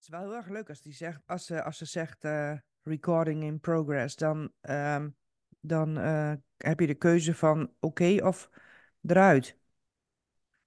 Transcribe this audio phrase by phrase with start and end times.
[0.00, 2.52] Het is wel heel erg leuk als, die zegt, als, ze, als ze zegt eh,
[2.82, 4.16] recording in progress.
[4.16, 5.08] Dan, ehm,
[5.60, 8.50] dan eh, heb je de keuze van oké of
[9.06, 9.58] eruit.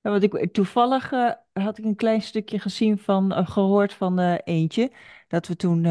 [0.01, 4.19] Ja, want ik, toevallig eh, had ik een klein stukje gezien van, eh, gehoord van
[4.19, 4.91] eentje,
[5.27, 5.85] dat we toen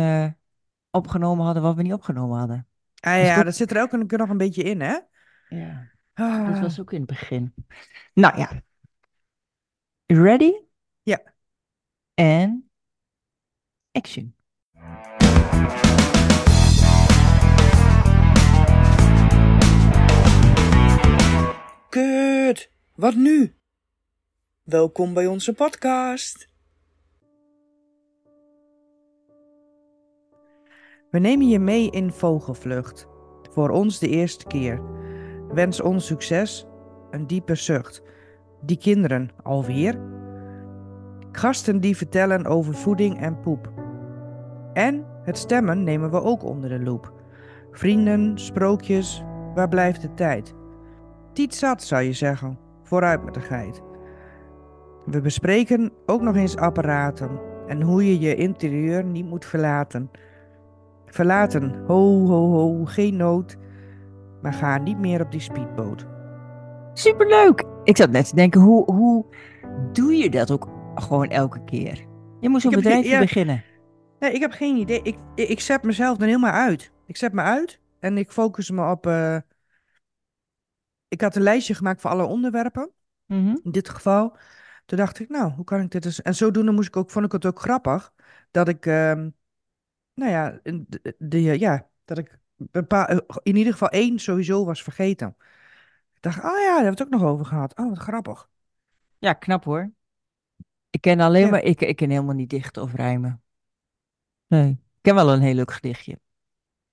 [0.91, 2.69] opgenomen hadden wat we niet opgenomen hadden.
[3.01, 4.99] Ah ik ja, dat zit er ook een, nog een beetje in, hè?
[5.49, 7.55] ja, dat Ah, was ook in het begin.
[8.15, 8.63] Nou ja,
[10.07, 10.53] ready
[11.03, 11.23] ja.
[12.15, 12.71] and
[13.93, 14.35] action.
[21.89, 23.55] Kut, wat nu?
[24.63, 26.51] Welkom bij onze podcast.
[31.11, 33.07] We nemen je mee in vogelvlucht.
[33.51, 34.83] Voor ons de eerste keer.
[35.49, 36.67] Wens ons succes,
[37.11, 38.03] een diepe zucht.
[38.63, 40.01] Die kinderen alweer?
[41.33, 43.82] Gasten die vertellen over voeding en poep.
[44.73, 47.13] En het stemmen nemen we ook onder de loep.
[47.73, 50.55] Vrienden, sprookjes, waar blijft de tijd?
[51.33, 52.59] Tiet zat, zou je zeggen.
[52.83, 53.83] Vooruit met de geit.
[55.07, 57.31] We bespreken ook nog eens apparaten
[57.67, 60.11] en hoe je je interieur niet moet verlaten.
[61.07, 63.57] Verlaten, ho ho ho, geen nood,
[64.43, 66.07] maar ga niet meer op die speedboot.
[66.93, 67.65] Superleuk!
[67.85, 69.25] Ik zat net te denken, hoe, hoe
[69.93, 72.07] doe je dat ook gewoon elke keer?
[72.41, 73.19] Je moet zo'n bedrijfje ja.
[73.19, 73.63] beginnen.
[74.23, 75.03] Nee, ik heb geen idee.
[75.03, 76.93] Ik, ik ik zet mezelf dan helemaal uit.
[77.07, 79.07] Ik zet me uit en ik focus me op.
[79.07, 79.37] eh,
[81.09, 82.91] ik had een lijstje gemaakt voor alle onderwerpen.
[83.27, 83.57] Mhm.
[83.63, 84.37] In dit geval.
[84.85, 86.23] Toen dacht ik, nou, hoe kan ik dit eens.
[86.23, 88.13] En zodoende moest ik ook, vond ik het ook grappig
[88.51, 89.31] dat ik, ehm,
[90.15, 92.39] nou ja, de, de- ja, dat ik
[92.71, 95.37] een paar, in ieder geval één sowieso was vergeten.
[96.15, 97.79] Ik dacht, oh ja, daar hebben we het ook nog over gehad.
[97.79, 98.49] Oh, wat grappig.
[99.19, 99.93] Ja, knap hoor.
[100.91, 101.51] Ik ken alleen Ja.
[101.51, 103.42] maar, ik, ik ken helemaal niet dichten of rijmen.
[104.53, 104.71] Nee.
[104.71, 106.21] Ik ken wel een heel leuk gedichtje.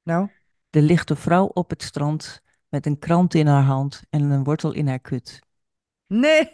[0.03, 0.29] Nou,
[0.69, 4.43] Er ligt een vrouw op het strand met een krant in haar hand en een
[4.43, 5.39] wortel in haar kut.
[6.07, 6.51] nee.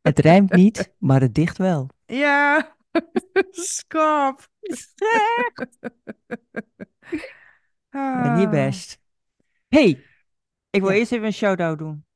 [0.00, 1.88] Het rijmt niet, maar het dicht wel.
[2.06, 2.76] ja,
[3.50, 4.48] skop.
[7.90, 8.50] Ja, niet Ah.
[8.50, 9.00] best.
[9.68, 10.04] hey,
[10.70, 10.96] ik wil Ja.
[10.96, 12.06] eerst even een shout-out doen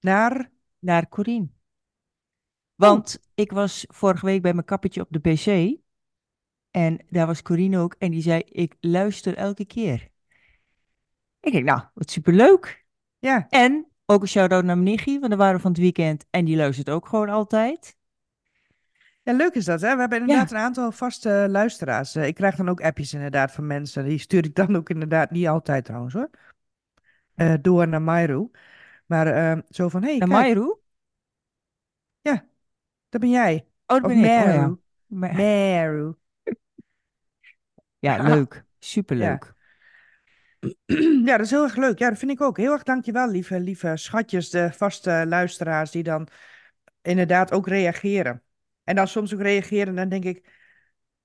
[0.00, 1.48] Naar, naar Corine.
[2.74, 5.82] Want ik was vorige week bij mijn kappertje op de pc
[6.74, 10.08] en daar was Corine ook en die zei, ik luister elke keer.
[11.40, 12.84] Ik denk, nou, wat superleuk.
[13.18, 16.44] ja, En ook een shout-out naar nichtje, want daar waren we van het weekend en
[16.44, 17.96] die luistert ook gewoon altijd.
[19.22, 19.94] ja, leuk is dat, hè?
[19.94, 22.14] We hebben inderdaad een aantal vaste luisteraars.
[22.14, 24.04] Eh, ik krijg dan ook appjes inderdaad van mensen.
[24.04, 26.30] Die stuur ik dan ook inderdaad niet altijd trouwens, hoor.
[27.34, 28.50] Eh, door naar Myro.
[29.06, 30.76] Maar eh, zo van, hé, hey, Naar Mayru?
[32.20, 32.44] ja,
[33.08, 33.66] dat ben jij.
[33.86, 34.24] Oh, dat Of ben ik.
[34.24, 35.32] Oh, ja.
[35.32, 36.14] Meru.
[38.04, 38.64] Ja, leuk.
[38.78, 39.52] Superleuk.
[41.24, 41.98] Ja, dat is heel erg leuk.
[41.98, 42.56] Ja, dat vind ik ook.
[42.56, 46.28] Heel erg dankjewel, lieve, lieve schatjes, de vaste luisteraars die dan
[47.02, 48.42] inderdaad ook reageren.
[48.84, 50.52] En dan soms ook reageren en dan denk ik,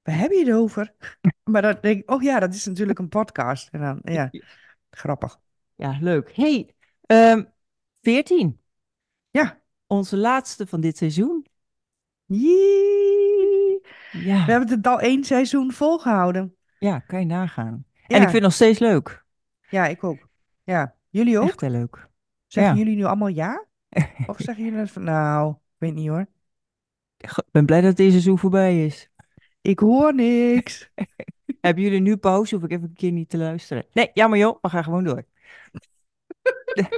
[0.01, 0.93] waar heb je het over?
[1.43, 3.69] Maar dan denk ik, oh ja, dat is natuurlijk een podcast.
[3.71, 4.29] En dan, ja,
[4.89, 5.39] grappig.
[5.75, 6.35] Ja, leuk.
[6.35, 6.75] hey,
[7.05, 7.43] ehm
[8.01, 8.61] 14.
[9.29, 9.61] Ja.
[9.87, 11.45] Onze laatste van dit seizoen.
[12.25, 13.81] Jee.
[14.11, 16.58] Ja, We hebben het al één seizoen volgehouden.
[16.79, 17.85] Ja, kan je nagaan.
[17.93, 19.25] Ja, En ik vind het nog steeds leuk.
[19.69, 20.29] ja, ik ook.
[20.63, 21.47] Ja, jullie ook?
[21.47, 22.07] Echt heel leuk.
[22.47, 22.79] Zeggen ja.
[22.79, 23.65] jullie nu allemaal ja?
[24.27, 26.27] Of zeggen jullie van, nou, ik weet niet hoor.
[27.17, 29.09] Ik ben blij dat dit seizoen voorbij is.
[29.61, 30.89] Ik hoor niks.
[31.61, 32.55] Hebben jullie nu pauze?
[32.55, 33.85] Hoef ik even een keer niet te luisteren?
[33.93, 35.25] Nee, jammer joh, we gaan gewoon door.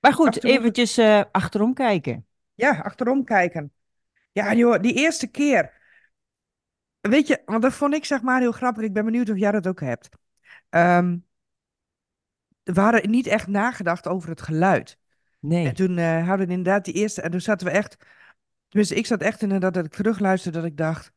[0.00, 2.26] maar goed, eventjes eh, achterom kijken.
[2.54, 3.72] Ja, achterom kijken.
[4.32, 5.72] Ja, joh, die eerste keer.
[7.08, 8.82] Weet je, want dat vond ik zeg maar heel grappig.
[8.82, 10.08] Ik ben benieuwd of jij dat ook hebt.
[10.68, 11.16] Ehm
[12.74, 14.98] we hadden niet echt nagedacht over het geluid.
[15.40, 17.20] Nee, En toen eh, hadden we inderdaad die eerste.
[17.22, 17.96] En toen zaten we echt.
[18.68, 20.58] Tenminste, ik zat echt inderdaad dat ik terugluisterde.
[20.58, 21.12] Dat ik dacht: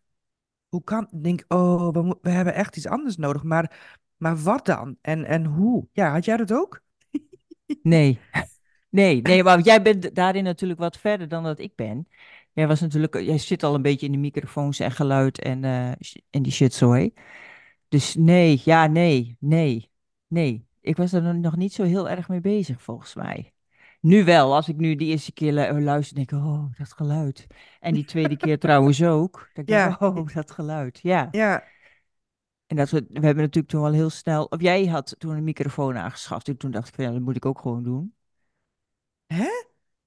[0.68, 1.08] hoe kan.
[1.12, 3.44] Ik denk, oh, we, we hebben echt iets anders nodig.
[3.44, 4.98] Maar, maar wat dan?
[5.02, 5.88] En, en hoe?
[5.92, 6.82] Ja, had jij dat ook?
[7.82, 8.20] nee.
[8.92, 12.08] Nee, nee, maar jij bent daarin natuurlijk wat verder dan dat ik ben.
[12.54, 15.90] Jij was natuurlijk, jij zit al een beetje in de microfoons en geluid en, eh,
[16.30, 17.14] en die shitzooi.
[17.88, 19.92] Dus nee, ja, nee, nee,
[20.28, 20.68] nee.
[20.82, 23.54] Ik was er nog niet zo heel erg mee bezig, volgens mij.
[24.02, 27.48] Nu wel, als ik nu die eerste keer lu- luister, denk ik, oh, dat geluid.
[27.80, 29.50] En die tweede keer trouwens ook.
[29.54, 30.08] Dan denk ik, Ja.
[30.08, 31.00] oh, dat geluid.
[31.02, 31.28] Ja.
[31.32, 31.64] Ja,
[32.68, 35.44] En dat we, we hebben natuurlijk toen wel heel snel, of jij had toen een
[35.44, 36.48] microfoon aangeschaft.
[36.48, 38.14] En toen dacht ik, van, ja, dat moet ik ook gewoon doen.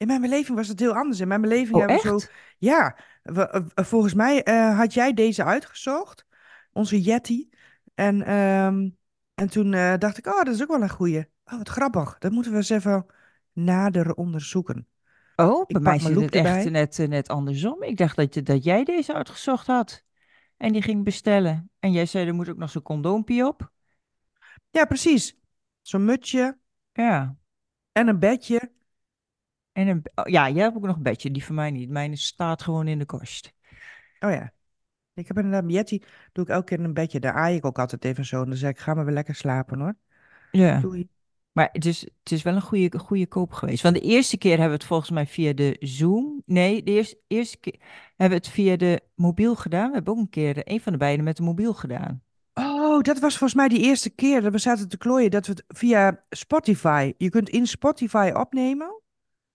[0.02, 1.20] In mijn beleving was het heel anders.
[1.20, 2.26] In mijn beleving Oh, hebben we zo.
[2.58, 6.26] Ja, we- eh, volgens mij eh, had jij deze uitgezocht,
[6.72, 7.48] onze Yeti.
[7.94, 8.88] En, ehm,
[9.34, 11.24] en toen eh, dacht ik, oh, dat is ook wel een goeie.
[11.44, 12.18] Oh, wat grappig.
[12.18, 13.06] Dat moeten we eens even
[13.52, 14.86] nader onderzoeken.
[15.36, 17.82] Oh, bij Ik mij zit loop het echt net, eh, net andersom.
[17.82, 20.02] Ik dacht dat, je, dat jij deze uitgezocht had
[20.56, 21.70] en die ging bestellen.
[21.78, 23.70] En jij zei, er moet ook nog zo'n condoompje op.
[24.70, 25.36] Ja, precies.
[25.80, 26.58] Zo'n mutsje
[26.92, 27.36] Ja.
[27.92, 28.70] en een bedje.
[29.72, 31.90] En een, oh, ja, jij hebt ook nog een bedje, die van mij niet.
[31.90, 33.52] Mijn staat gewoon in de kast.
[34.20, 34.52] Oh ja.
[35.14, 36.02] Ik heb inderdaad een Yeti.
[36.32, 37.20] Doe ik elke keer een bedje.
[37.20, 38.42] Daar aai ik ook altijd even zo.
[38.42, 39.94] En dan zeg ik, ga maar weer lekker slapen hoor.
[40.50, 40.80] Ja.
[40.80, 41.08] Doei.
[41.52, 43.82] Maar het is, het is wel een goede, goede koop geweest.
[43.82, 46.42] Want de eerste keer hebben we het volgens mij via de Zoom.
[46.46, 47.76] Nee, de eerste, eerste keer
[48.16, 49.88] hebben we het via de mobiel gedaan.
[49.88, 52.22] We hebben ook een keer een van de beiden met de mobiel gedaan.
[52.54, 55.30] Oh, dat was volgens mij die eerste keer dat we zaten te klooien.
[55.30, 57.12] Dat we het via Spotify.
[57.16, 59.01] Je kunt in Spotify opnemen.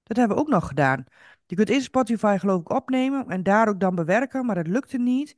[0.08, 1.06] Dat hebben we ook nog gedaan.
[1.46, 3.28] Je kunt in Spotify geloof ik opnemen.
[3.28, 4.46] En daar ook dan bewerken.
[4.46, 5.38] Maar dat lukte niet.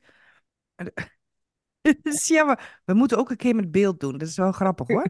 [0.74, 0.92] Dat
[2.02, 2.80] is jammer.
[2.84, 4.18] We moeten ook een keer met beeld doen.
[4.18, 5.08] Dat is wel grappig hoor.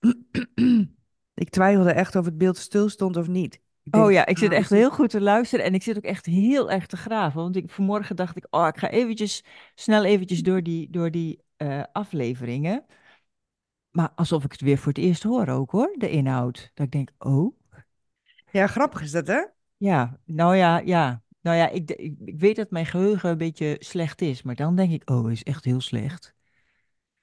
[1.34, 3.60] Ik twijfelde echt of het beeld stil stond of niet.
[3.82, 6.02] Ik Oh ja, ik zit ah, echt heel goed te luisteren en ik zit ook
[6.02, 7.40] echt heel erg te graven.
[7.40, 9.44] Want ik, vanmorgen dacht ik, oh, ik ga eventjes,
[9.74, 12.84] snel eventjes door die, door die eh, afleveringen.
[13.90, 16.70] Maar alsof ik het weer voor het eerst hoor ook hoor, de inhoud.
[16.74, 17.56] Dat ik denk, oh,
[18.52, 19.44] Ja, grappig is dat hè?
[19.76, 21.22] ja, nou ja, ja.
[21.40, 24.76] Nou ja, ik, ik, ik weet dat mijn geheugen een beetje slecht is, maar dan
[24.76, 26.34] denk ik, oh, is echt heel slecht.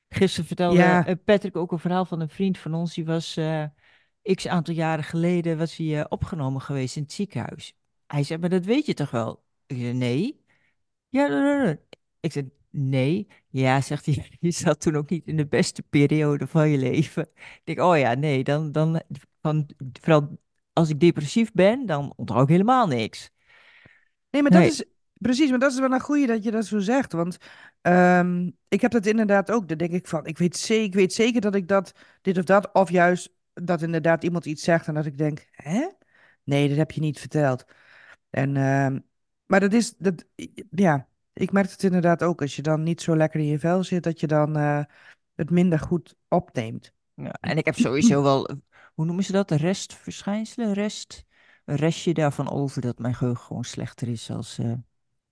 [0.09, 1.05] Gisteren vertelde Ja.
[1.05, 2.93] eh, Patrick ook een verhaal van een vriend van ons.
[2.93, 3.63] Die was eh,
[4.33, 7.73] x aantal jaren geleden was hij, eh, opgenomen geweest in het ziekenhuis.
[8.07, 9.43] Hij zei, maar dat weet je toch wel?
[9.65, 10.41] Ik zei, nee.
[11.09, 11.79] Ja, nee, nee, nee.
[12.19, 13.27] Ik zei, nee.
[13.49, 17.23] Ja, zegt hij, je zat toen ook niet in de beste periode van je leven.
[17.33, 19.01] Ik denk, oh ja, nee, dan, dan,
[19.41, 19.69] van,
[20.01, 20.37] vooral
[20.77, 23.29] als ik depressief ben, dan onthoud ik helemaal niks.
[24.29, 24.69] Nee, maar dat Nee.
[24.69, 24.83] is
[25.13, 27.13] precies, maar dat is wel een goeie dat je dat zo zegt.
[27.13, 27.37] Want
[27.81, 29.67] ehm, ik heb dat inderdaad ook.
[29.67, 31.91] Dan denk ik van, ik weet, zeker, ik weet zeker dat ik dat,
[32.21, 35.87] dit of dat, of juist dat inderdaad iemand iets zegt en dat ik denk, hè?
[36.43, 37.65] Nee, dat heb je niet verteld.
[38.29, 38.99] En, ehm,
[39.45, 40.25] maar dat is, dat,
[40.69, 42.41] ja, ik merk het inderdaad ook.
[42.41, 44.81] Als je dan niet zo lekker in je vel zit, dat je dan eh,
[45.35, 46.93] het minder goed opneemt.
[47.13, 48.49] Ja, en ik heb sowieso wel,
[48.97, 49.51] hoe noemen ze dat?
[49.51, 50.73] Restverschijnselen?
[50.73, 51.25] Rest,
[51.65, 54.73] een restje daarvan over dat mijn geheugen gewoon slechter is als, eh,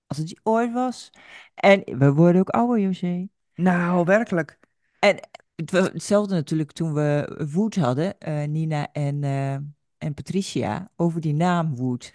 [0.07, 1.09] als het ooit was.
[1.53, 3.27] En we worden ook ouder, José.
[3.55, 4.59] Nou, werkelijk.
[4.99, 9.53] En het was hetzelfde natuurlijk toen we Wood hadden, eh, Nina en, eh,
[9.97, 12.11] en Patricia, over die naam Wood.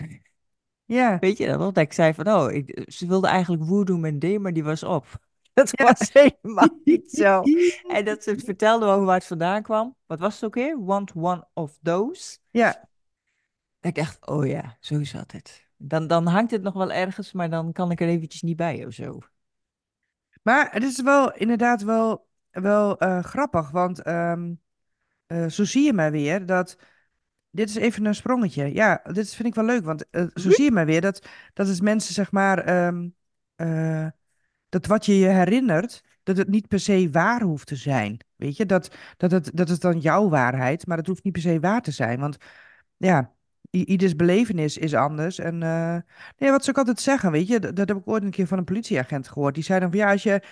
[0.85, 1.19] Ja.
[1.19, 1.73] Weet je dat nog?
[1.73, 4.65] Dat ik zei van, oh, ik, ze wilde eigenlijk Wood doen met D, maar die
[4.65, 5.29] was op.
[5.55, 5.85] Dat Ja.
[5.85, 7.43] was helemaal niet zo.
[7.97, 9.97] En dat ze het vertelde over waar het vandaan kwam.
[10.07, 10.85] Wat was het ook weer?
[10.85, 12.39] Want one of those.
[12.51, 12.89] Ja,
[13.81, 15.69] Dat ik dacht, oh ja, zo zat het.
[15.77, 18.87] Dan, dan hangt het nog wel ergens, maar dan kan ik er eventjes niet bij
[18.87, 19.19] of zo.
[20.43, 24.55] maar het is wel inderdaad wel, wel eh, grappig, want ehm,
[25.27, 26.77] eh, zo zie je maar weer dat.
[27.51, 28.75] Dit is even een sprongetje.
[28.75, 31.67] Ja, dit vind ik wel leuk, want eh, zo zie je maar weer dat, dat
[31.69, 33.09] het mensen, zeg maar, ehm,
[33.55, 34.07] eh,
[34.71, 38.21] dat wat je je herinnert, dat het niet per se waar hoeft te zijn.
[38.37, 41.43] Weet je, dat, dat, het, dat is dan jouw waarheid, maar het hoeft niet per
[41.43, 42.21] se waar te zijn.
[42.21, 42.37] Want
[42.97, 43.35] ja,
[43.71, 45.39] ieders belevenis is anders.
[45.39, 45.97] En eh,
[46.39, 48.47] nee, wat ze ook altijd zeggen, weet je, dat, dat heb ik ooit een keer
[48.47, 49.55] van een politieagent gehoord.
[49.55, 50.43] Die zei dan van ja, als je,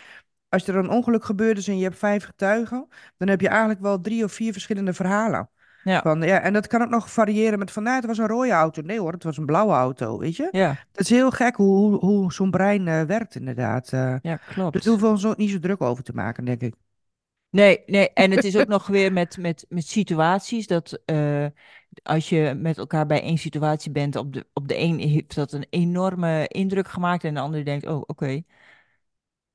[0.48, 3.80] als er een ongeluk gebeurd is en je hebt vijf getuigen, dan heb je eigenlijk
[3.80, 5.50] wel drie of vier verschillende verhalen.
[5.88, 8.26] Ja, Van, ja, en dat kan ook nog variëren met van, nou, het was een
[8.26, 8.82] rode auto.
[8.82, 10.48] Nee hoor, het was een blauwe auto, weet je.
[10.50, 13.92] ja, Dat is heel gek hoe, hoe, hoe zo'n brein eh, werkt inderdaad.
[13.92, 14.16] eh.
[14.22, 14.72] ja, dus klopt.
[14.72, 16.74] daar hoeven we ons ook niet zo druk over te maken, denk ik.
[17.50, 21.46] Nee, nee, en het is ook nog weer met, met, met situaties dat eh,
[22.02, 25.52] als je met elkaar bij één situatie bent, op de, op de een heeft dat
[25.52, 28.42] een enorme indruk gemaakt en de ander denkt, oh, oké.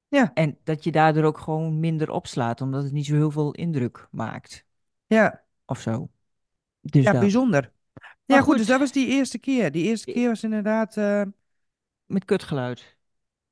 [0.07, 3.51] Ja, En dat je daardoor ook gewoon minder opslaat, omdat het niet zo heel veel
[3.51, 4.65] indruk maakt
[5.07, 6.09] ja, of zo.
[6.91, 7.21] Dus ja, dat.
[7.21, 7.71] bijzonder.
[8.25, 9.71] Ja, Maar goed, dus dat was die eerste keer.
[9.71, 11.21] Die eerste keer was inderdaad, eh,
[12.05, 12.97] Met kutgeluid.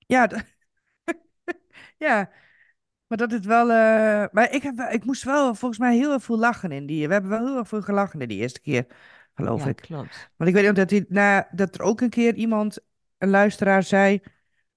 [0.07, 0.27] ja,
[1.97, 2.31] ja,
[3.07, 6.23] maar dat is wel, eh, maar ik, heb, ik moest wel volgens mij heel erg
[6.23, 8.87] veel lachen in die, we hebben wel heel erg veel gelachen in die eerste keer,
[9.35, 9.81] geloof Ja, ik.
[9.87, 10.29] klopt.
[10.37, 12.79] Want ik weet ook dat, die, na, dat er ook een keer iemand,
[13.17, 14.21] een luisteraar, zei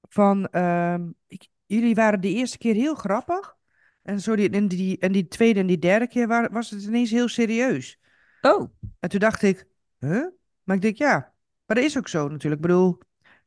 [0.09, 0.49] van...
[0.49, 3.57] ehm, ik, jullie waren de eerste keer heel grappig.
[4.03, 7.11] En, die, en, die, en die tweede en die derde keer wa- was het ineens
[7.11, 8.01] heel serieus.
[8.45, 8.71] Oh,
[9.01, 9.67] En toen dacht ik,
[9.99, 10.27] huh?
[10.63, 11.33] Maar ik denk, ja,
[11.67, 12.63] maar dat is ook zo natuurlijk.
[12.63, 12.99] Ik bedoel,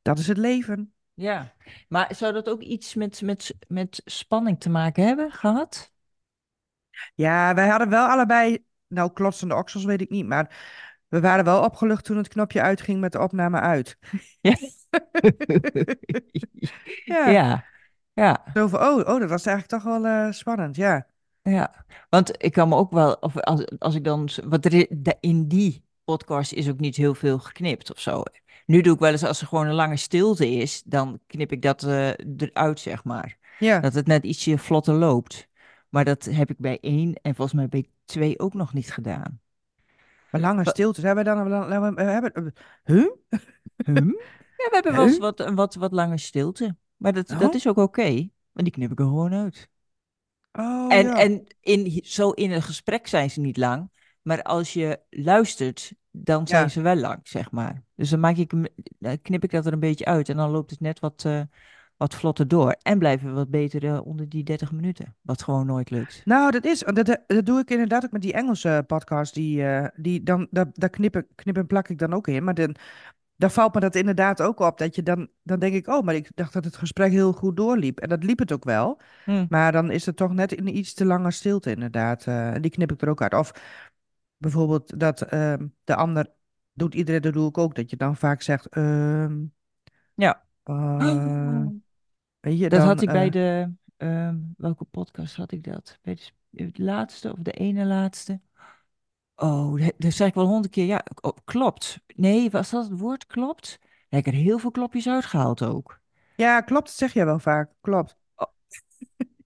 [0.01, 0.93] dat is het leven.
[1.13, 1.53] ja.
[1.89, 5.91] Maar zou dat ook iets met, met, met spanning te maken hebben gehad?
[7.15, 10.55] Ja, wij hadden wel allebei, nou klotsende oksels weet ik niet, maar
[11.07, 13.97] We waren wel opgelucht toen het knopje uitging met de opname uit.
[14.41, 14.55] Ja.
[17.05, 17.65] Ja, Ja,
[18.13, 21.07] ja, zo van, oh, oh, dat was eigenlijk toch wel eh, spannend, ja.
[21.51, 21.85] Ja.
[22.09, 24.87] Want ik kan me ook wel, of als, als ik dan, wat er
[25.19, 28.23] in die podcast is ook niet heel veel geknipt of zo.
[28.65, 31.61] Nu doe ik wel eens als er gewoon een lange stilte is, dan knip ik
[31.61, 33.37] dat eh, eruit, zeg maar.
[33.59, 35.47] Ja, Dat het net ietsje vlotter loopt.
[35.89, 39.39] Maar dat heb ik bij één en volgens mij bij twee ook nog niet gedaan.
[40.31, 41.03] maar lange Wa- stiltes.
[41.03, 42.51] Hebben we dan, we hebben, eh,
[42.83, 43.05] huh?
[43.85, 43.95] Huh?
[44.57, 46.75] Ja, we hebben wel eens wat, wat, wat lange stilte.
[46.97, 48.11] Maar dat, dat Oh, is ook oké.
[48.51, 49.69] want die knip ik er gewoon uit.
[50.57, 51.19] Oh En, ja.
[51.19, 53.91] en in, zo in een gesprek zijn ze niet lang.
[54.21, 56.67] Maar als je luistert, dan zijn Ja.
[56.69, 57.83] ze wel lang, zeg maar.
[57.95, 58.53] Dus dan maak ik,
[58.99, 60.29] dan knip ik dat er een beetje uit.
[60.29, 61.41] En dan loopt het net wat, eh,
[61.97, 62.75] wat vlotter door.
[62.81, 65.15] En blijven we wat beter eh, onder die 30 minuten.
[65.21, 66.21] Wat gewoon nooit lukt.
[66.25, 69.33] Nou, dat is, dat, dat doe ik inderdaad ook met die Engelse podcast.
[69.33, 72.43] Die, eh, die dan, daar, daar knip, ik- knip en plak ik dan ook in.
[72.43, 72.75] Maar dan,
[73.37, 74.77] dan valt me dat inderdaad ook op.
[74.77, 77.57] Dat je dan, dan denk ik, oh, maar ik dacht dat het gesprek heel goed
[77.57, 77.99] doorliep.
[77.99, 78.99] En dat liep het ook wel.
[79.23, 79.45] Hm.
[79.49, 82.27] Maar dan is het toch net een iets te lange stilte, inderdaad.
[82.27, 83.33] eh, en die knip ik er ook uit.
[83.33, 83.51] Of
[84.37, 86.31] bijvoorbeeld dat ehm, de ander
[86.73, 87.75] doet iedereen, dat doe ik ook.
[87.75, 89.43] Dat je dan vaak zegt, ehm,
[90.15, 90.43] Ja.
[90.63, 91.61] eh,
[92.39, 95.99] weet je, Dat dan, had ik bij eh, de, ehm, welke podcast had ik dat?
[96.01, 96.17] Bij
[96.49, 98.39] de, de laatste of de ene laatste?
[99.39, 100.85] Oh, dat zei ik wel honderd keer.
[100.85, 101.99] Ja, oh, klopt.
[102.15, 103.79] Nee, was dat het woord klopt?
[104.09, 105.99] Ja, ik heb er heel veel klopjes uitgehaald ook.
[106.35, 107.71] ja, klopt, zeg jij wel vaak.
[107.81, 108.17] Klopt.
[108.35, 108.47] Oh,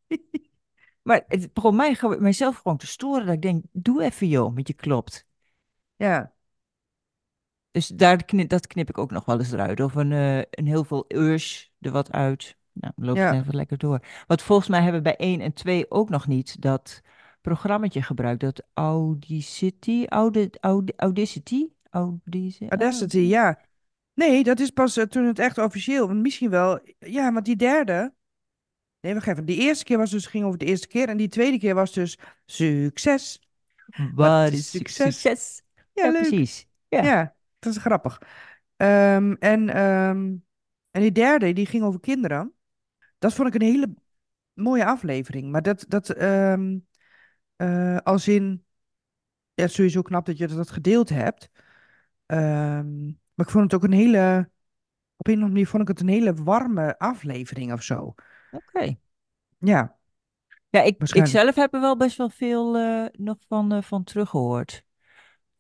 [1.08, 3.26] maar het begon mij, mijzelf gewoon te storen.
[3.26, 5.28] Dat ik denk, doe even joh, met je klopt.
[5.96, 6.34] Ja,
[7.72, 9.80] Dus daar knip, dat knip ik ook nog wel eens eruit.
[9.80, 12.58] Of een, eh, een heel veel urs er wat uit.
[12.74, 14.00] Nou, loopt het even lekker door.
[14.28, 17.02] Want volgens mij hebben we bij 1 en 2 ook nog niet dat
[17.42, 18.40] programmaatje gebruikt.
[18.42, 23.60] Dat Audacity, Audacity, Audacity, Audacity, Audi- ja.
[24.14, 26.08] Nee, dat is pas eh, toen het echt officieel.
[26.08, 26.80] Want misschien wel.
[27.00, 28.14] Ja, want die derde.
[29.00, 29.46] Nee, wacht even.
[29.46, 31.10] Die eerste keer was dus ging over de eerste keer.
[31.10, 33.40] En die tweede keer was dus succes.
[34.16, 35.22] Wat is is su- succes?
[35.22, 35.62] succes?
[35.94, 36.68] Ja, precies.
[36.88, 38.22] Ja, Ja, dat is grappig.
[38.78, 40.36] Ehm, en, ehm,
[40.92, 42.54] en die derde, die ging over kinderen.
[43.20, 43.94] Dat vond ik een hele
[44.54, 45.52] mooie aflevering.
[45.52, 46.78] Maar dat, dat ehm,
[47.62, 48.65] eh, als in.
[49.53, 51.50] Ja, sowieso knap dat je dat gedeeld hebt.
[52.25, 54.50] Ehm, maar ik vond het ook een hele.
[55.18, 58.13] Op een of andere manier vond ik het een hele warme aflevering of zo.
[58.51, 58.96] oké.
[59.58, 59.98] Ja,
[60.70, 64.03] Ja, ik, ik zelf heb er wel best wel veel eh, nog van, eh, van
[64.03, 64.84] teruggehoord.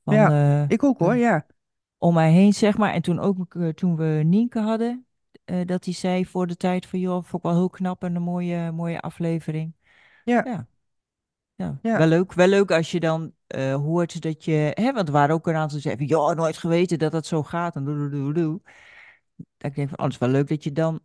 [0.03, 1.45] Van Ja, ik ook hoor, ja.
[1.97, 2.93] om mij heen, zeg maar.
[2.93, 5.05] En toen ook toen we Nienke hadden,
[5.65, 8.21] dat hij zei voor de tijd van, joh, vond ik wel heel knap en een
[8.21, 9.73] mooie, mooie aflevering.
[10.23, 10.67] Ja, Ja,
[11.61, 11.97] ja, ja.
[11.97, 12.33] wel leuk.
[12.33, 15.55] Wel leuk als je dan eh, hoort dat je, hè, want er waren ook een
[15.55, 18.33] aantal die zeiden, van, ja, nooit geweten dat dat zo gaat en doe, doe, doe,
[18.33, 18.61] doe.
[19.35, 20.99] Dat ik denk van, oh, het is wel leuk dat je dan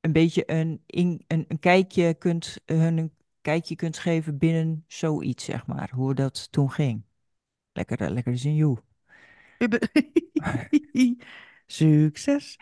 [0.00, 5.44] een beetje een, in, een, een kijkje kunt, hun een kijkje kunt geven binnen zoiets,
[5.44, 5.90] zeg maar.
[5.94, 7.02] Hoe dat toen ging.
[7.72, 8.78] Lekker, eh, lekker zien.
[11.66, 12.56] Succes.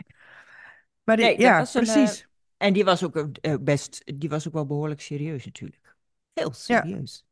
[1.03, 1.65] Maar die, Nee, ja, een.
[1.65, 2.27] eh, precies.
[2.57, 3.27] en die was ook
[3.63, 4.01] best.
[4.19, 5.95] Die was ook wel behoorlijk serieus, natuurlijk.
[6.33, 7.25] Heel Ja, serieus.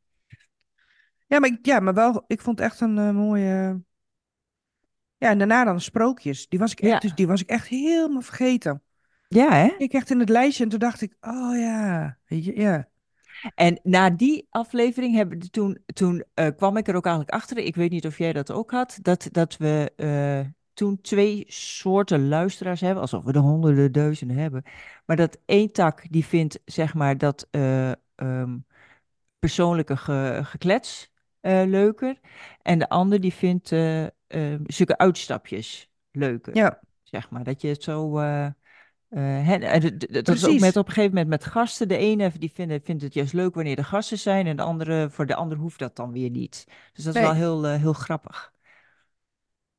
[1.27, 3.81] Ja, maar, ik- ja, maar wel, ik vond het echt een eh, mooie.
[5.17, 6.47] Ja, en daarna dan sprookjes.
[6.47, 8.81] Die was ik echt, dus die was ik echt helemaal vergeten.
[9.27, 9.73] Ja, hè?
[9.77, 12.87] Ik echt in het lijstje en toen dacht ik, oh ja, weet je, ja.
[13.55, 17.57] En na die aflevering hebben toen, toen eh, kwam ik er ook eigenlijk achter.
[17.57, 18.97] Ik weet niet of jij dat ook had.
[19.01, 23.01] Dat, dat we eh, toen twee soorten luisteraars hebben.
[23.01, 24.63] Alsof we er honderden duizenden hebben.
[25.05, 28.57] Maar dat één tak die vindt, zeg maar, dat eh, ehm,
[29.39, 31.11] persoonlijke ge- geklets
[31.47, 32.19] eh, leuker.
[32.61, 34.05] En de ander die vindt eh,
[34.65, 36.55] zulke uitstapjes leuker.
[36.55, 38.17] Ja, Zeg maar, dat je het zo...
[38.19, 41.87] en d- dat is ook met, op een gegeven moment met gasten.
[41.87, 44.47] De ene die vindt, vindt het juist leuk wanneer er gasten zijn.
[44.47, 46.65] En de andere, voor de ander hoeft dat dan weer niet.
[46.93, 48.53] Dus dat is wel heel, heel grappig.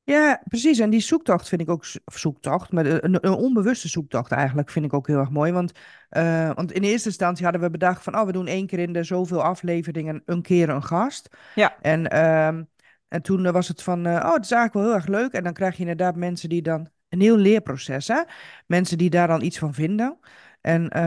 [0.09, 0.79] Ja, precies.
[0.79, 4.85] En die zoektocht vind ik ook, of zoektocht, maar een, een onbewuste zoektocht eigenlijk vind
[4.85, 5.53] ik ook heel erg mooi.
[5.53, 5.73] Want,
[6.09, 8.93] eh, want in eerste instantie hadden we bedacht van, oh, we doen één keer in
[8.93, 11.29] de zoveel afleveringen een keer een gast.
[11.55, 12.63] Ja, En, ehm,
[13.09, 15.33] en toen was het van, eh, oh, het is eigenlijk wel heel erg leuk.
[15.33, 18.23] En dan krijg je inderdaad mensen die dan, een heel leerproces, hè?
[18.67, 20.19] Mensen die daar dan iets van vinden.
[20.61, 21.03] En, eh,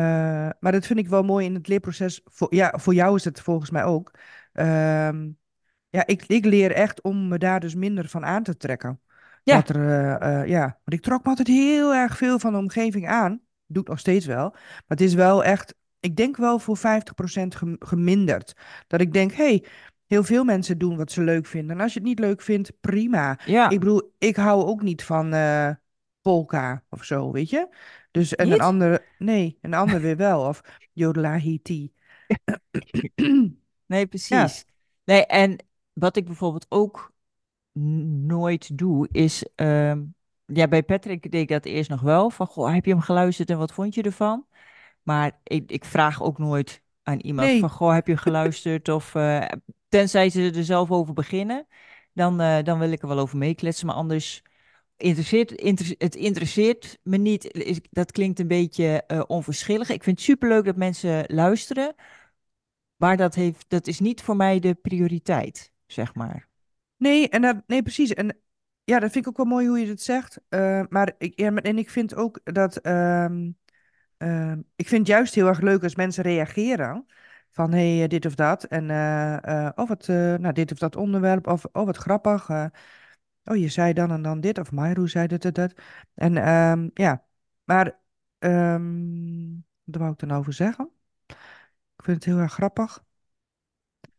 [0.60, 2.22] maar dat vind ik wel mooi in het leerproces.
[2.26, 4.12] Voor, ja, voor jou is het volgens mij ook.
[4.54, 5.30] Ehm,
[5.92, 9.02] ja, ik, ik leer echt om me daar dus minder van aan te trekken.
[9.44, 9.76] Wat ja, er,
[10.22, 13.42] eh, eh, ja, want ik trok me altijd heel erg veel van de omgeving aan.
[13.68, 14.50] Doe ik nog steeds wel.
[14.52, 18.54] Maar het is wel echt, ik denk wel voor 50% gem- geminderd.
[18.88, 19.66] Dat ik denk, hé, hey,
[20.08, 21.76] heel veel mensen doen wat ze leuk vinden.
[21.78, 23.32] En als je het niet leuk vindt, prima.
[23.32, 25.70] Ik Ja, bedoel, ik hou ook niet van eh
[26.22, 27.68] polka of zo, weet je?
[28.12, 28.60] Dus en een niet?
[28.60, 30.48] andere, nee, een ander weer wel.
[30.48, 30.62] Of
[30.94, 31.94] yodelahiti.
[33.86, 34.66] Nee, Ja, precies.
[35.04, 35.66] Nee, en
[36.02, 37.14] wat ik bijvoorbeeld ook
[37.72, 39.46] nooit doe, is...
[39.56, 40.04] ehm,
[40.46, 42.30] ja, bij Patrick deed ik dat eerst nog wel.
[42.30, 44.46] Van, goh, heb je hem geluisterd en wat vond je ervan?
[45.04, 48.90] Maar ik, ik vraag ook nooit aan iemand van, goh, heb je geluisterd?
[48.90, 49.46] Of, eh,
[49.90, 51.68] tenzij ze er zelf over beginnen,
[52.14, 53.86] dan, eh, dan wil ik er wel over meekletsen.
[53.86, 54.44] Maar anders
[54.98, 57.72] interesseert inter- het interesseert me niet.
[57.92, 59.90] Dat klinkt een beetje eh, onverschillig.
[59.90, 61.96] Ik vind het superleuk dat mensen luisteren,
[62.96, 66.48] maar dat heeft, dat is niet voor mij de prioriteit, zeg maar.
[66.98, 68.14] nee, en dat, nee, precies.
[68.14, 68.38] En
[68.84, 70.40] ja, dat vind ik ook wel mooi hoe je het zegt.
[70.50, 73.52] Eh, maar ik, en ik vind ook dat, ehm,
[74.18, 77.06] ehm, ik vind het juist heel erg leuk als mensen reageren.
[77.52, 78.64] Van hé, hey, dit of dat.
[78.64, 81.48] En eh, eh, het, eh, nou, dit of dat onderwerp.
[81.48, 82.50] Of oh, wat grappig.
[82.50, 82.66] eh,
[83.44, 84.60] oh, je zei dan en dan dit.
[84.60, 85.74] Of Mayru zei dit en dat.
[86.14, 87.26] En ehm, ja,
[87.64, 88.00] maar
[88.40, 90.90] ehm, wat wou ik er nou over zeggen?
[91.98, 93.04] Ik vind het heel erg grappig.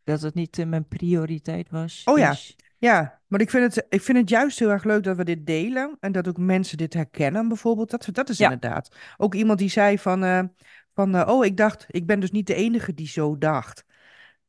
[0.03, 2.01] Dat het niet eh, mijn prioriteit was.
[2.05, 3.21] Oh ja, Dus ja.
[3.27, 5.97] Maar ik vind het, ik vind het juist heel erg leuk dat we dit delen.
[5.99, 7.89] En dat ook mensen dit herkennen, bijvoorbeeld.
[7.89, 8.95] Dat, dat is ja, inderdaad.
[9.17, 10.43] Ook iemand die zei van, eh,
[10.93, 13.85] van eh, oh, ik dacht, ik ben dus niet de enige die zo dacht.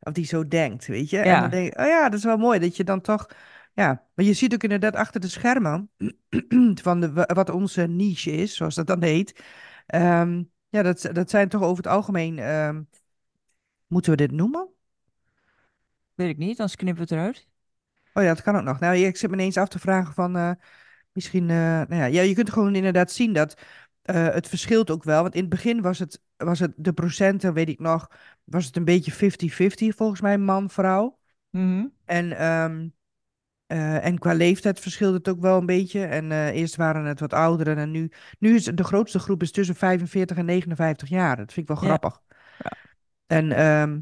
[0.01, 1.19] Of die zo denkt, weet je.
[1.19, 3.27] En dan ja, denk ik, oh ja, dat is wel mooi dat je dan toch,
[3.73, 4.05] ja.
[4.15, 5.91] Maar je ziet ook inderdaad achter de schermen
[6.83, 9.43] van de, wa- wat onze niche is, zoals dat dan heet.
[9.87, 12.83] Ehm, ja, dat, dat zijn toch over het algemeen, ehm,
[13.87, 14.74] moeten we dit noemen?
[16.15, 17.47] Weet ik niet, anders knippen we het eruit.
[18.13, 18.81] Oh ja, dat kan ook nog.
[18.81, 20.51] Nou, ik zit me ineens af te vragen van, eh,
[21.13, 23.55] misschien, eh, nou ja, ja, je kunt gewoon inderdaad zien dat
[24.03, 25.23] eh, het verschilt ook wel.
[25.23, 28.11] Want in het begin was het, was het de procenten, weet ik nog,
[28.45, 31.19] was het een beetje 50-50 volgens mij, man-vrouw.
[31.51, 31.87] Mhm.
[32.05, 32.89] En, ehm,
[33.67, 36.05] eh, en qua leeftijd verschilde het ook wel een beetje.
[36.05, 39.75] En eerst waren het wat ouderen en nu, nu is de grootste groep is tussen
[39.75, 41.37] 45 en 59 jaar.
[41.37, 42.21] Dat vind ik wel grappig.
[42.59, 42.71] ja,
[43.27, 43.99] En, ehm,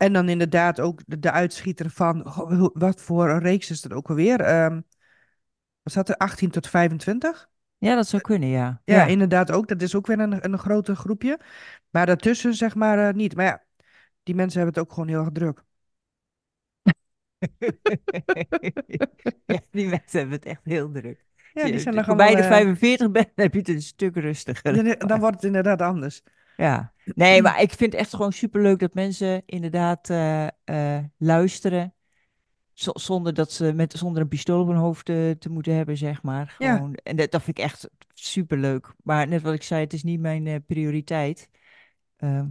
[0.00, 3.92] en dan inderdaad ook de, de uitschieter van, goh, wat voor een reeks is dat
[3.92, 4.40] ook alweer?
[4.40, 4.80] Ehm
[5.82, 7.48] was dat er 18 tot 25?
[7.78, 8.82] Ja, dat zou kunnen, ja.
[8.84, 9.06] Ja, Ja.
[9.06, 9.68] inderdaad ook.
[9.68, 11.40] Dat is ook weer een, een groter groepje.
[11.90, 13.34] Maar daartussen zeg maar eh, niet.
[13.36, 13.64] Maar ja,
[14.22, 15.62] die mensen hebben het ook gewoon heel erg druk.
[19.46, 21.24] Ja, die mensen hebben het echt heel druk.
[21.36, 22.34] Als Ja, die je zijn dan allemaal...
[22.34, 24.84] de eh, 45 bent, dan heb je het een stuk rustiger.
[24.98, 26.22] dan, dan wordt het inderdaad anders.
[26.56, 31.94] Ja, nee, maar ik vind het echt gewoon superleuk dat mensen inderdaad eh, eh, luisteren.
[32.72, 35.96] zo- zonder dat ze met, zonder een pistool op hun hoofd te, te moeten hebben,
[35.96, 36.54] zeg maar.
[36.58, 38.94] Ja, Gewoon, en dat, dat vind ik echt superleuk.
[39.02, 41.48] Maar net wat ik zei, het is niet mijn eh, prioriteit.
[42.16, 42.46] Ehm,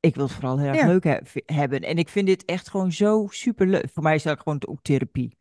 [0.00, 0.86] ik wil het vooral heel erg ja.
[0.86, 1.20] leuk he-
[1.54, 1.80] hebben.
[1.80, 3.90] En ik vind dit echt gewoon zo superleuk.
[3.92, 5.36] Voor mij is dat gewoon ook therapie.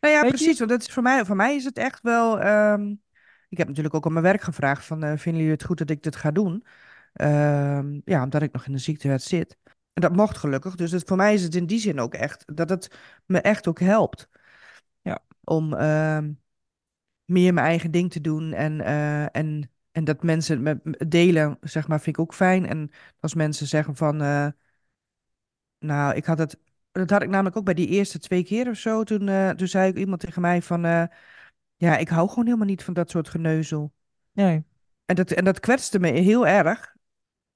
[0.00, 0.36] Nou ja, Weet je?
[0.36, 0.58] precies.
[0.58, 2.40] Want dat is voor mij, voor mij is het echt wel...
[2.40, 2.94] ehm,
[3.48, 5.02] ik heb natuurlijk ook op mijn werk gevraagd van...
[5.02, 6.64] eh, vinden jullie het goed dat ik dit ga doen?
[7.12, 9.56] Ehm, ja, omdat ik nog in de ziektewet zit.
[9.92, 10.74] En dat mocht gelukkig.
[10.74, 12.44] Dus voor mij is het in die zin ook echt...
[12.56, 14.28] dat het me echt ook helpt
[15.02, 15.74] Ja, om...
[15.74, 16.32] ehm,
[17.24, 18.52] meer mijn eigen ding te doen.
[18.52, 22.66] En, eh, en, en dat mensen het delen, zeg maar, vind ik ook fijn.
[22.66, 24.48] En als mensen zeggen van, eh,
[25.78, 26.58] nou, ik had het,
[26.92, 29.04] dat had ik namelijk ook bij die eerste twee keer of zo.
[29.04, 31.08] Toen, toen zei ook iemand tegen mij van,
[31.78, 33.92] ja, ik hou gewoon helemaal niet van dat soort geneuzel.
[34.32, 34.64] nee,
[35.04, 36.94] En dat, en dat kwetste me heel erg.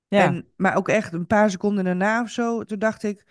[0.09, 3.25] ja, En, maar ook echt een paar seconden daarna of zo, toen dacht ik,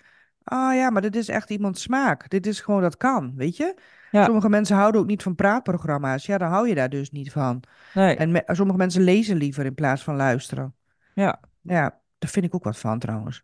[0.43, 2.29] ah ja, maar dit is echt iemands smaak.
[2.29, 3.75] Dit is gewoon, dat kan, weet je?
[4.11, 6.25] ja, Sommige mensen houden ook niet van praatprogramma's.
[6.25, 7.63] Ja, dan hou je daar dus niet van.
[7.93, 10.75] nee, En me- sommige mensen lezen liever in plaats van luisteren.
[11.13, 11.39] ja.
[11.61, 13.43] Ja, daar vind ik ook wat van trouwens.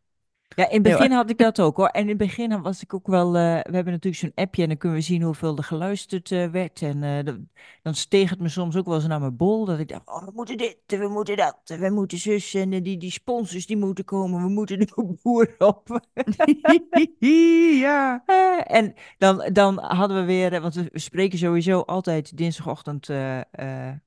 [0.56, 1.88] Ja, in het begin had ik dat ook hoor.
[1.88, 3.28] En in het begin was ik ook wel.
[3.28, 6.48] eh, we hebben natuurlijk zo'n appje en dan kunnen we zien hoeveel er geluisterd eh,
[6.50, 6.82] werd.
[6.82, 7.50] En eh, dan
[7.82, 9.66] dan steeg het me soms ook wel eens naar mijn bol.
[9.66, 12.54] Dat ik dacht: oh, we moeten dit, en we moeten dat, en we moeten zus.
[12.54, 16.00] En die, die sponsors die moeten komen, we moeten de boer op.
[17.20, 18.24] Ja,
[18.80, 23.10] en dan, dan hadden we weer, want we spreken sowieso altijd dinsdagochtend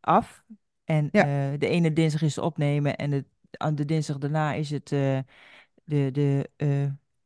[0.00, 0.42] af.
[0.84, 1.56] En ja.
[1.56, 4.92] de ene dinsdag is het opnemen en de, aan de dinsdag daarna is het
[5.90, 6.68] de, de eh,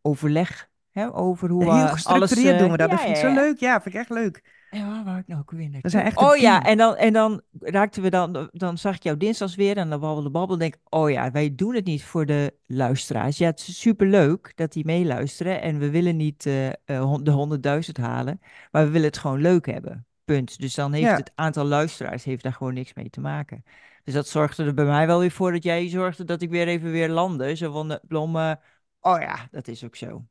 [0.02, 1.92] overleg hè, over hoe Heel we alles...
[1.92, 2.90] gestructureerd doen eh, we dat.
[2.90, 3.46] Dat ja, vind ja, ik zo ja.
[3.46, 3.58] leuk.
[3.58, 4.42] Ja, vind ik echt leuk.
[4.70, 7.12] En waar wou ik nou ook weer We zijn echt Oh ja, en dan, en
[7.12, 10.58] dan raakten we dan, dan zag ik jou dinsdags weer en dan babbelde babbel.
[10.58, 13.38] Denk oh ja, wij doen het niet voor de luisteraars.
[13.38, 17.96] Ja, het is superleuk dat die meeluisteren en we willen niet eh, eh, de honderdduizend
[17.96, 20.06] halen, maar we willen het gewoon leuk hebben.
[20.24, 20.60] Punt.
[20.60, 23.64] Dus dan heeft Ja, het aantal luisteraars heeft daar gewoon niks mee te maken.
[24.04, 26.68] Dus dat zorgde er bij mij wel weer voor dat jij zorgde dat ik weer
[26.68, 27.54] even weer landde.
[27.54, 28.52] Zo van, de blom, eh,
[29.00, 30.26] oh ja, dat is ook zo.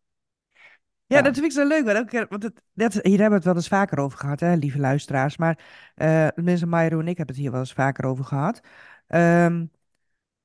[1.06, 1.86] Ja, dat vind ik zo leuk.
[1.86, 4.80] Want, want het, dat, hier hebben we het wel eens vaker over gehad, hè, lieve
[4.80, 5.38] luisteraars.
[5.38, 5.60] Maar
[5.96, 8.60] eh tenminste, Mairo en ik hebben het hier wel eens vaker over gehad.
[9.08, 9.66] Ehm,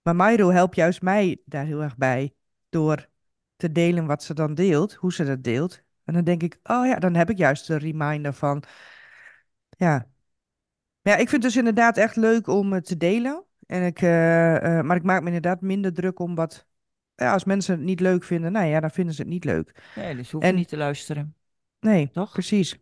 [0.02, 2.34] maar Mairo helpt juist mij daar heel erg bij.
[2.68, 3.08] Door
[3.56, 5.82] te delen wat ze dan deelt, hoe ze dat deelt.
[6.04, 8.62] En dan denk ik, oh ja, dan heb ik juist de reminder van,
[9.70, 10.06] ja.
[11.08, 13.44] Ja, ik vind het dus inderdaad echt leuk om het te delen.
[13.66, 16.66] En ik, eh, eh, maar ik maak me inderdaad minder druk om wat...
[17.14, 19.82] Ja, als mensen het niet leuk vinden, nou ja, dan vinden ze het niet leuk.
[19.94, 21.34] Nee, dus hoef je En niet te luisteren,
[21.80, 22.32] nee, toch?
[22.32, 22.78] precies.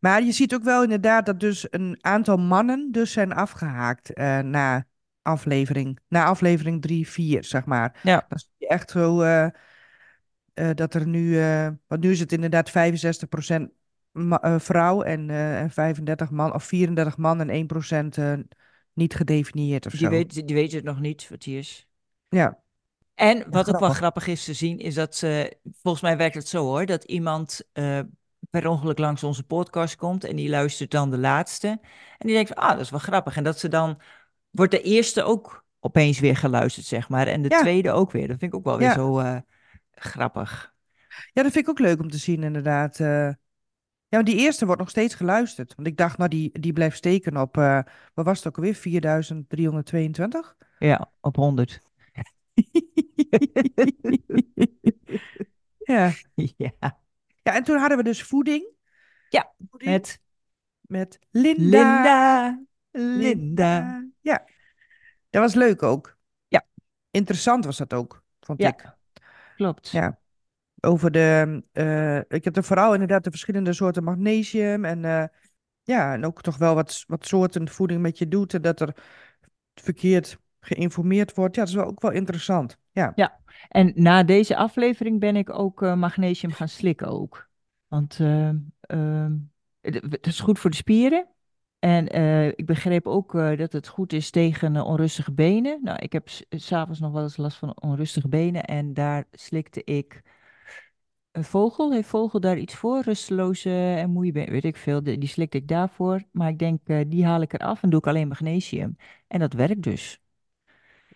[0.00, 4.38] Maar je ziet ook wel inderdaad dat dus een aantal mannen dus zijn afgehaakt eh,
[4.38, 4.86] na
[5.22, 8.00] aflevering, na aflevering 3, 4, zeg maar.
[8.02, 9.46] Ja, Dan zie je echt zo eh,
[10.54, 13.79] eh, dat er nu, eh, want nu is het inderdaad 65% ma- eh,
[14.58, 18.32] vrouw en, eh, en 35 man, of 34 man en 1% eh,
[18.92, 20.08] niet gedefinieerd of die, zo.
[20.08, 21.86] weet, die weten het nog niet, Matthias.
[22.28, 22.58] Ja,
[23.14, 24.26] En ja, wat ook wel grappig.
[24.26, 28.00] is te zien, is dat ze, volgens mij werkt het zo hoor, dat iemand eh,
[28.50, 31.68] per ongeluk langs onze podcast komt en die luistert dan de laatste.
[32.18, 33.36] En die denkt van, ah, dat is wel grappig.
[33.36, 34.00] En dat ze dan,
[34.50, 37.26] wordt de eerste ook opeens weer geluisterd, zeg maar.
[37.26, 38.28] En de Ja, tweede ook weer.
[38.28, 38.94] Dat vind ik ook wel weer ja.
[38.94, 39.36] zo eh,
[39.90, 40.74] grappig.
[41.32, 43.00] Ja, dat vind ik ook leuk om te zien inderdaad.
[43.00, 43.30] eh.
[44.10, 45.74] Ja, maar die eerste wordt nog steeds geluisterd.
[45.74, 47.80] Want ik dacht, nou, die, die blijft steken op, eh
[48.14, 48.74] wat was het ook alweer?
[48.74, 50.56] 4322?
[50.78, 51.80] Ja, op 100.
[55.78, 56.12] Ja.
[56.34, 56.72] Ja,
[57.42, 58.66] Ja, en toen hadden we dus voeding.
[59.28, 60.20] ja, Voeding met
[60.80, 61.62] met Linda.
[61.70, 62.58] Linda.
[62.90, 64.04] Linda.
[64.20, 64.44] Ja,
[65.30, 66.16] dat was leuk ook.
[66.48, 66.66] Ja,
[67.10, 68.82] Interessant was dat ook, vond ik.
[68.82, 68.96] ja,
[69.56, 69.90] klopt.
[69.90, 70.19] Ja,
[70.80, 71.62] over de...
[71.72, 74.84] eh, ik heb er vooral inderdaad de verschillende soorten magnesium.
[74.84, 75.24] En eh,
[75.82, 78.54] ja, en ook toch wel wat, wat soorten voeding met je doet.
[78.54, 78.96] En dat er
[79.74, 81.54] verkeerd geïnformeerd wordt.
[81.54, 82.78] Ja, dat is wel ook wel interessant.
[82.92, 87.48] Ja, Ja, en na deze aflevering ben ik ook eh, magnesium gaan slikken ook.
[87.88, 89.36] Want ehm,
[89.80, 91.28] het is goed voor de spieren.
[91.78, 92.06] En
[92.56, 95.78] ik begreep ook dat het goed is tegen onrustige benen.
[95.82, 98.64] Nou, ik heb s'avonds nog wel eens last van onrustige benen.
[98.64, 100.22] En daar slikte ik
[101.32, 101.92] een vogel.
[101.92, 103.00] Heeft vogel daar iets voor?
[103.02, 105.02] Rusteloze en moeie benen, weet ik veel.
[105.02, 106.22] Die, die slikte ik daarvoor.
[106.32, 108.96] Maar ik denk, eh, die haal ik eraf en doe ik alleen magnesium.
[109.28, 110.20] En dat werkt dus.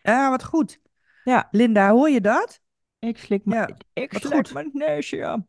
[0.02, 0.80] ah, wat goed.
[1.22, 2.60] Ja, Linda, hoor je dat?
[2.98, 4.52] ik slik, ma Ja, ik wat slik goed.
[4.52, 5.48] magnesium.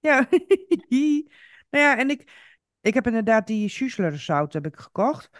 [0.00, 0.28] Ja.
[1.70, 2.32] Nou ja, en ik,
[2.80, 5.30] ik heb inderdaad die Schussler zout heb ik gekocht.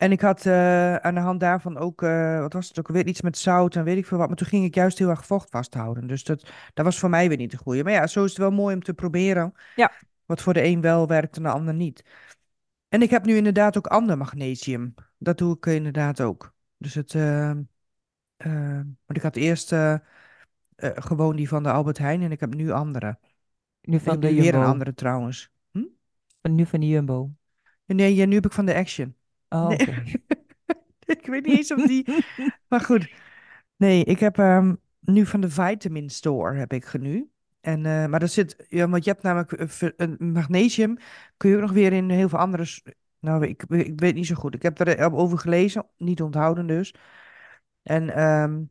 [0.00, 3.06] En ik had eh, aan de hand daarvan ook, eh, wat was het ook weer,
[3.06, 4.26] iets met zout en weet ik veel wat.
[4.28, 6.06] Maar toen ging ik juist heel erg vocht vasthouden.
[6.06, 7.82] Dus dat, dat was voor mij weer niet de goede.
[7.84, 9.52] Maar ja, zo is het wel mooi om te proberen.
[9.76, 9.92] Ja,
[10.26, 12.04] Wat voor de een wel werkt en de ander niet.
[12.88, 14.94] En ik heb nu inderdaad ook ander magnesium.
[15.18, 16.54] Dat doe ik inderdaad ook.
[16.76, 18.74] Dus het, eh, eh,
[19.06, 20.00] want ik had eerst eh, eh,
[20.94, 23.18] gewoon die van de Albert Heijn en ik heb nu andere.
[23.80, 24.66] nu van de nu weer een Jumbo.
[24.70, 25.50] andere trouwens.
[25.70, 25.84] Hm?
[26.42, 27.30] Van- Nu van de Jumbo.
[27.86, 29.14] Nee, ja, nu heb ik van de Action.
[29.50, 30.24] Oh, Nee,
[31.18, 32.24] ik weet niet eens of die...
[32.68, 33.12] Maar goed.
[33.76, 37.30] Nee, ik heb ehm, nu van de Vitamin Store heb ik nu.
[37.60, 38.64] En, eh, maar dat zit...
[38.68, 40.96] Ja, want je hebt namelijk eh, een magnesium.
[41.36, 42.66] Kun je ook nog weer in heel veel andere...
[43.18, 44.54] Nou, ik, ik weet niet zo goed.
[44.54, 45.86] Ik heb er over gelezen.
[45.96, 46.94] Niet onthouden dus.
[47.82, 48.62] En ehm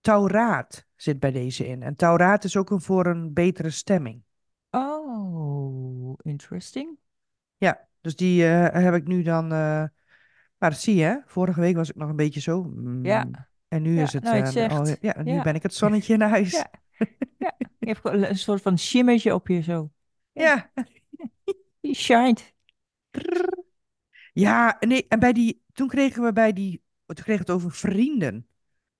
[0.00, 1.82] tauraat zit bij deze in.
[1.82, 4.22] En tauraat is ook een, voor een betere stemming.
[4.70, 6.98] Oh, interesting.
[7.56, 9.52] Ja, dus die eh, heb ik nu dan.
[10.66, 11.16] Maar dat zie je, hè?
[11.26, 12.72] Vorige week was ik nog een beetje zo.
[13.02, 13.32] Ja, mm,
[13.68, 14.22] en nu ja, is het.
[14.22, 14.98] nou je het eh, zegt.
[15.00, 16.50] ja, nu Ja, ben ik het zonnetje in huis.
[16.52, 16.70] ja,
[17.38, 17.54] ja.
[17.78, 19.90] Je hebt een soort van shimmertje op je zo.
[20.32, 20.84] Ja, Ja.
[21.80, 22.54] die shined.
[24.32, 25.62] Ja, nee, en bij die.
[25.72, 26.82] Toen kregen we bij die.
[27.06, 28.46] Toen kregen we het over vrienden.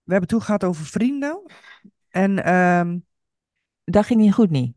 [0.03, 1.43] We hebben toen gehad over vrienden.
[2.09, 2.99] En, ehm,
[3.85, 4.75] Dat ging niet goed, niet?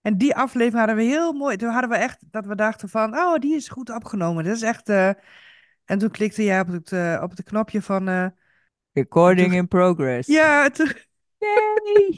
[0.00, 1.56] en die aflevering hadden we heel mooi.
[1.56, 3.14] Toen hadden we echt dat we dachten van.
[3.18, 4.44] Oh, die is goed opgenomen.
[4.44, 4.88] Dat is echt.
[4.88, 5.10] eh,
[5.84, 8.08] en toen klikte jij op het, eh, op het knopje van.
[8.08, 8.26] eh,
[8.92, 10.28] Recording toen, in progress.
[10.28, 10.92] ja, toen,
[11.38, 12.14] Nee.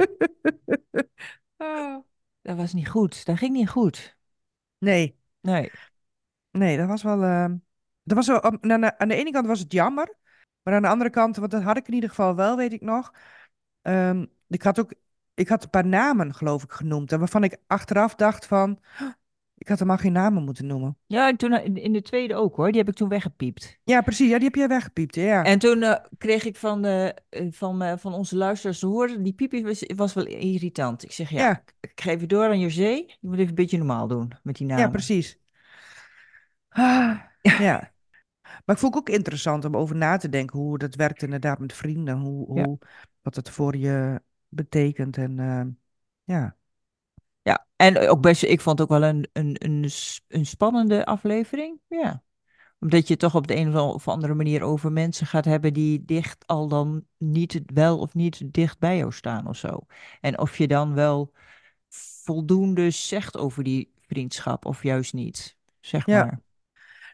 [1.57, 2.05] Oh,
[2.43, 3.25] dat was niet goed.
[3.25, 4.17] Dat ging niet goed.
[4.79, 5.19] nee.
[5.41, 5.71] Nee.
[6.51, 7.23] Nee, dat was wel.
[7.23, 7.57] ehm,
[8.03, 10.15] dat was wel aan, aan de aan de ene kant was het jammer.
[10.63, 12.81] Maar aan de andere kant, want dat had ik in ieder geval wel, weet ik
[12.81, 13.13] nog.
[13.83, 14.93] ehm, ik had ook.
[15.35, 17.13] Ik had een paar namen, geloof ik, genoemd.
[17.13, 18.81] En waarvan ik achteraf dacht van.
[19.57, 20.97] "Huh, Ik had helemaal geen namen moeten noemen.
[21.07, 22.69] Ja, en toen eh, in, de tweede ook hoor.
[22.69, 23.79] Die heb ik toen weggepiept.
[23.85, 24.29] Ja, precies.
[24.29, 25.15] Ja, die heb jij weggepiept.
[25.15, 25.45] Ja.
[25.45, 29.33] En toen eh, kreeg ik van, de, eh, van, van onze luisteraars te horen, die
[29.33, 31.05] piepje was, was wel irritant.
[31.05, 32.89] Ik zeg, ja, Ja, ik, geef je door aan José.
[32.91, 34.91] Je moet even een beetje normaal doen met die ja, namen.
[34.91, 35.39] precies.
[36.69, 37.95] Ah, ja.
[38.65, 41.59] Maar ik vond het ook interessant om over na te denken hoe dat werkt inderdaad
[41.59, 42.19] met vrienden.
[42.19, 42.79] Hoe, Ja, hoe,
[43.23, 45.17] wat het voor je betekent.
[45.17, 45.79] En
[46.25, 46.57] ja.
[47.47, 49.91] Ja, en ook best, ik vond het ook wel een, een, een,
[50.29, 51.81] een spannende aflevering.
[51.89, 52.23] Ja.
[52.81, 56.47] Omdat je toch op de een of andere manier over mensen gaat hebben die dicht
[56.47, 59.87] al dan niet wel of niet dicht bij jou staan of zo.
[60.21, 61.33] En of je dan wel
[62.23, 66.41] voldoende zegt over die vriendschap of juist niet, zeg Ja, maar.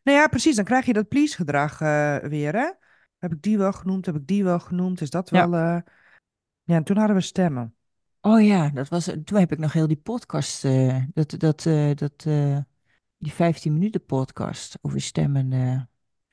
[0.03, 0.57] nou ja, precies.
[0.57, 2.71] Dan krijg je dat please-gedrag eh, weer, hè?
[3.19, 4.07] Heb ik die wel genoemd?
[4.07, 5.01] Heb ik die wel genoemd?
[5.01, 5.49] Is dat Ja.
[5.49, 5.61] wel...
[5.61, 5.81] eh,
[6.65, 7.75] Ja, en toen hadden we stemmen.
[8.25, 11.95] Oh ja, dat was, toen heb ik nog heel die podcast, eh, dat, dat, eh,
[11.95, 12.59] dat, eh,
[13.19, 15.53] die 15 minuten podcast over stemmen.
[15.53, 15.81] eh.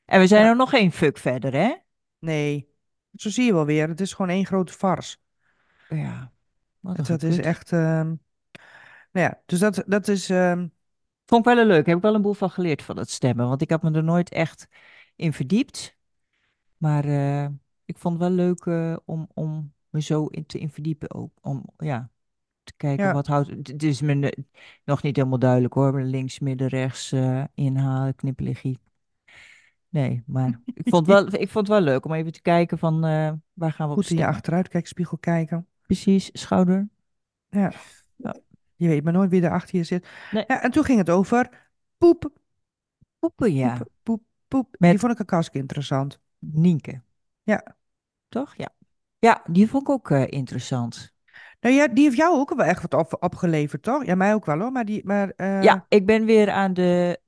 [0.04, 1.74] En we zijn Ja, er nog één fuck verder, hè?
[2.18, 2.68] nee.
[3.14, 3.88] Zo zie je wel weer.
[3.88, 5.16] Het is gewoon één grote farce.
[5.88, 6.32] Ja,
[6.80, 7.44] wat een Het, dat is gekut.
[7.44, 7.72] echt...
[7.72, 8.06] ehm,
[9.12, 10.30] Nou ja, dus dat, dat is...
[10.30, 10.68] ehm,
[11.26, 11.86] Vond ik wel een leuk.
[11.86, 13.48] Heb ik wel een boel van geleerd van het stemmen.
[13.48, 14.68] Want ik had me er nooit echt
[15.16, 15.96] in verdiept.
[16.76, 17.44] Maar eh,
[17.84, 21.32] ik vond het wel leuk eh, om, om me zo in te in verdiepen ook.
[21.40, 22.10] Om ja,
[22.62, 23.48] te kijken ja, wat houdt.
[23.48, 24.44] Het is me
[24.84, 26.00] nog niet helemaal duidelijk hoor.
[26.02, 28.78] Links, midden, rechts eh, inhalen, knipperligie.
[29.88, 33.04] Nee, maar ik vond, wel, ik vond het wel leuk om even te kijken van
[33.04, 35.66] eh, waar gaan we op goed in je achteruitkijkspiegel kijken.
[35.86, 36.88] Precies, schouder.
[37.50, 37.72] Ja,
[38.76, 40.08] je weet maar nooit wie er achter je zit.
[40.30, 42.32] nee, Ja, en toen ging het over poep,
[43.18, 43.76] poepen ja.
[43.76, 44.76] poep, poep, poep.
[44.78, 46.18] Die vond ik ook hartstikke interessant.
[46.38, 47.02] Nienke,
[47.42, 47.76] Ja.
[48.28, 48.54] toch?
[48.56, 48.72] Ja.
[49.20, 51.12] Ja, die vond ik ook eh, interessant.
[51.60, 54.04] Nou ja, die heeft jou ook wel echt wat op, opgeleverd, toch?
[54.04, 54.72] Ja, mij ook wel hoor.
[54.72, 57.18] Maar die, maar, eh, Ja, ik ben weer aan de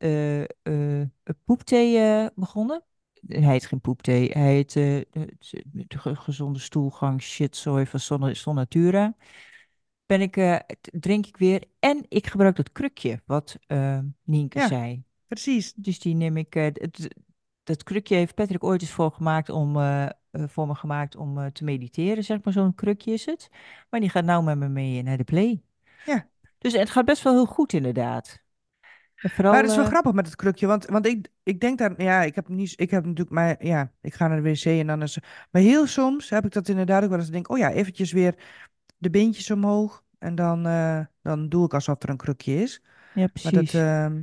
[0.62, 2.83] eh, poepthee begonnen.
[3.26, 5.07] Hij heet geen poepthee, hij heet de,
[5.88, 9.14] de ge- gezonde stoelgang shitzooi van Son Sonnatura.
[10.07, 10.62] Ben ik,
[11.00, 13.57] drink ik weer en ik gebruik dat krukje wat
[14.24, 15.02] Nienke ja, zei.
[15.26, 15.72] precies.
[15.74, 17.09] Dus die neem ik, het,
[17.62, 19.76] dat krukje heeft Patrick ooit eens voor, gemaakt om,
[20.32, 23.48] voor me gemaakt om eh, te mediteren, zeg maar, zo'n krukje is het.
[23.90, 25.62] Maar die gaat nou met me mee naar de play.
[26.04, 26.28] Ja.
[26.58, 28.40] Dus het gaat best wel heel goed inderdaad.
[29.22, 31.60] En Maar vooral, het is wel eh, grappig met het krukje, want, want ik, ik
[31.60, 34.50] denk daar, ja, ik heb niet, ik heb natuurlijk, maar ja, ik ga naar de
[34.50, 35.18] wc en dan is,
[35.50, 38.34] maar heel soms heb ik dat inderdaad ook wel eens, denk, oh ja, eventjes weer
[38.96, 42.82] de beentjes omhoog en dan, eh, dan doe ik alsof er een krukje is.
[43.12, 43.74] ja, Maar dat, precies.
[43.74, 44.16] ehm,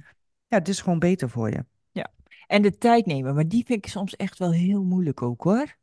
[0.47, 1.65] ja, het is gewoon beter voor je.
[1.91, 2.11] Ja.
[2.47, 5.77] En de tijd nemen, maar die vind ik soms echt wel heel moeilijk ook hoor.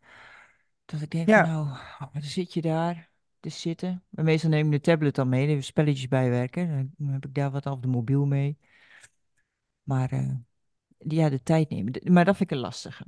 [0.86, 4.02] Dat ik denk van nou, oh, dan zit je daar, te zitten.
[4.08, 6.94] Maar meestal neem ik de tablet dan mee, even spelletjes bijwerken.
[6.96, 8.58] Dan heb ik daar wat af de mobiel mee.
[9.82, 10.30] Maar eh,
[10.98, 12.12] ja, de tijd nemen.
[12.12, 13.04] Maar dat vind ik een lastige.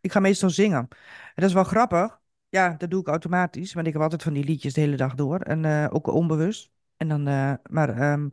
[0.00, 0.78] ik ga meestal zingen.
[0.78, 0.88] En
[1.34, 2.20] dat is wel grappig.
[2.48, 5.14] Ja, dat doe ik automatisch, want ik heb altijd van die liedjes de hele dag
[5.14, 6.70] door en eh, ook onbewust.
[6.96, 8.28] En dan, eh, maar ehm,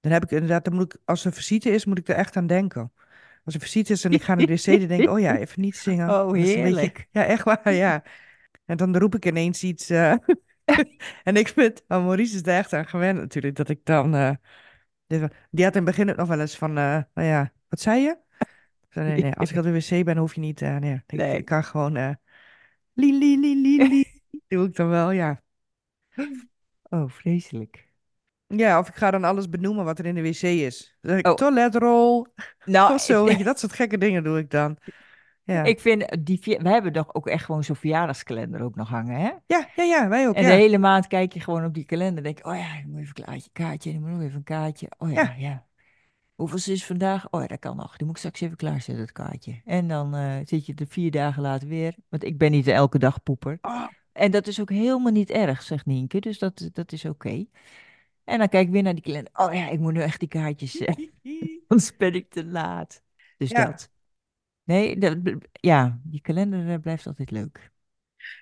[0.00, 2.36] dan heb ik inderdaad, dan moet ik, als er visite is, moet ik er echt
[2.36, 2.92] aan denken.
[3.44, 5.36] Als er visite is en ik ga naar de wc, dan denk ik, oh ja,
[5.44, 6.10] even niet zingen.
[6.10, 7.06] Oh, beetje, heerlijk.
[7.12, 8.02] ja, echt waar, ja.
[8.64, 9.90] En dan roep ik ineens iets.
[9.90, 10.14] eh,
[11.24, 14.14] en ik vind, oh, Maurice is er echt aan gewend natuurlijk, dat ik dan...
[14.14, 14.30] eh,
[15.50, 18.16] die had in het begin ook nog wel eens van, nou ja, wat zei je?
[18.90, 21.18] Ik nee, nee, als ik op de wc ben, hoef je niet, nee, ik, ik
[21.18, 21.42] Nee.
[21.42, 21.92] kan gewoon,
[22.94, 25.42] li, li, li, li, li, doe ik dan wel, ja.
[26.90, 27.89] Oh, vreselijk.
[28.56, 30.96] Ja, of ik ga dan alles benoemen wat er in de wc is.
[31.00, 32.26] Dan zeg ik, Oh, toiletrol,
[32.64, 34.76] nou, of zo, weet je, ik, dat soort gekke dingen doe ik dan.
[35.44, 39.20] Ja, ik vind, die, we hebben toch ook echt gewoon zo'n verjaardagskalender ook nog hangen,
[39.20, 39.30] hè?
[39.46, 42.22] ja, ja, ja, wij ook, En de hele maand kijk je gewoon op die kalender.
[42.22, 44.42] Denk je, oh ja, ik moet even een kaartje, kaartje, ik moet nog even een
[44.42, 44.88] kaartje.
[44.98, 45.68] Oh ja, Ja, ja.
[46.34, 47.30] Hoeveel is vandaag?
[47.30, 47.96] Oh ja, dat kan nog.
[47.96, 49.60] Die moet ik straks even klaarzetten, dat kaartje.
[49.64, 51.94] En dan eh, zit je er vier dagen later weer.
[52.08, 53.58] Want ik ben niet de elke dag poeper.
[53.62, 56.20] oh, En dat is ook helemaal niet erg, zegt Nienke.
[56.20, 57.46] Dus dat, dat is oké.
[58.30, 59.32] En dan kijk ik weer naar die kalender.
[59.34, 60.78] Oh ja, ik moet nu echt die kaartjes.
[60.78, 60.94] eh,
[61.68, 63.02] Anders ben ik te laat.
[63.36, 63.64] Dus ja.
[63.64, 63.90] dat.
[64.64, 65.18] Nee, dat,
[65.52, 67.70] ja, die kalender eh, blijft altijd leuk.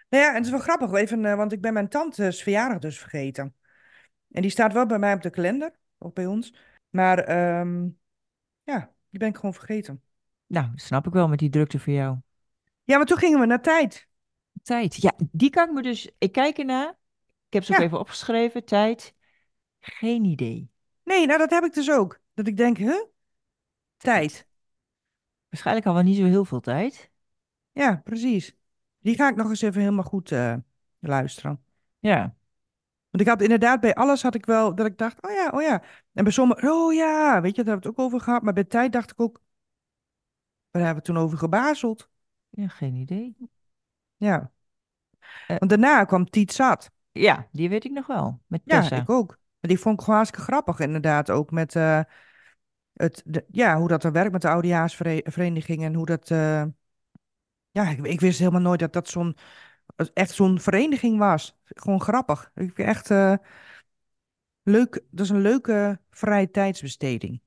[0.09, 2.79] Nou ja, en het is wel grappig, even, eh, want ik ben mijn tante's verjaardag
[2.79, 3.55] dus vergeten.
[4.31, 6.55] En die staat wel bij mij op de kalender, ook bij ons.
[6.89, 7.89] Maar ehm,
[8.63, 10.03] ja, die ben ik gewoon vergeten.
[10.47, 12.17] Nou, snap ik wel met die drukte voor jou.
[12.85, 14.09] Ja, maar toen gingen we naar tijd.
[14.63, 14.95] Tijd.
[14.95, 16.11] Ja, die kan ik me dus.
[16.19, 16.89] Ik kijk ernaar.
[17.47, 18.65] Ik heb ze ook even opgeschreven.
[18.65, 19.17] Tijd.
[19.81, 20.71] Geen idee.
[21.05, 22.21] nee, nou dat heb ik dus ook.
[22.35, 23.05] Dat ik denk, huh?
[23.97, 24.47] Tijd.
[25.49, 27.11] Waarschijnlijk al wel niet zo heel veel tijd.
[27.73, 28.57] Ja, precies.
[28.99, 30.55] Die ga ik nog eens even helemaal goed eh,
[30.99, 31.65] luisteren.
[31.99, 32.37] Ja.
[33.11, 35.63] Want ik had inderdaad bij alles had ik wel dat ik dacht, oh ja, oh
[35.63, 35.83] ja.
[36.13, 38.43] En bij sommigen, oh ja, weet je, daar hebben we het ook over gehad.
[38.43, 39.43] Maar bij tijd dacht ik ook,
[40.71, 42.09] waar hebben we toen over gebazeld?
[42.49, 43.37] Ja, geen idee.
[44.17, 44.53] Ja,
[45.47, 46.91] Eh, want daarna kwam Tiet Zat.
[47.13, 48.41] ja, die weet ik nog wel.
[48.47, 48.97] Met Ja, Tessa.
[48.97, 49.39] ik ook.
[49.61, 51.31] Maar die vond ik gewoon hartstikke grappig, inderdaad.
[51.31, 52.01] Ook met eh,
[52.93, 56.31] het, ja, hoe dat er werkt met de oudejaarsvereniging en hoe dat...
[56.31, 56.65] eh,
[57.71, 59.37] ja, ik, ik wist helemaal nooit dat dat zo'n,
[60.15, 61.59] echt zo'n vereniging was.
[61.65, 62.51] Gewoon grappig.
[62.55, 63.35] Ik vind echt, eh,
[64.63, 67.41] leuk, dat is een leuke vrije tijdsbesteding.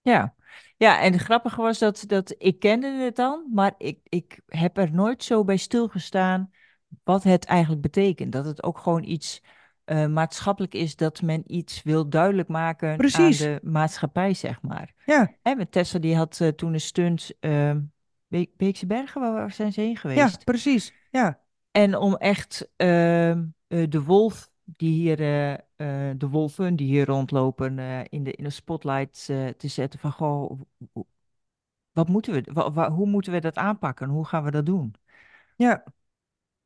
[0.00, 0.34] Ja.
[0.76, 4.76] Ja, en het grappige was dat, dat ik kende het dan, maar ik, ik heb
[4.76, 6.50] er nooit zo bij stilgestaan
[7.04, 8.32] wat het eigenlijk betekent.
[8.32, 9.42] Dat het ook gewoon iets
[9.90, 13.38] eh, maatschappelijk is, dat men iets wil duidelijk maken aan Precies.
[13.38, 14.94] de maatschappij, zeg maar.
[15.06, 17.76] Ja, En met Tessa, die had eh, toen een stunt, uh,
[18.26, 20.44] Be Beekse Bergen, waar, zijn ze heen ja, geweest?
[20.44, 20.94] precies.
[21.10, 25.16] Ja, En om echt ehm, eh, de wolf die hier,
[26.16, 29.24] de wolven die hier rondlopen in de, in de spotlight
[29.56, 30.60] te zetten van goh,
[31.92, 34.08] wat moeten we, hoe moeten we dat aanpakken?
[34.08, 34.94] Hoe gaan we dat doen?
[35.56, 35.84] ja,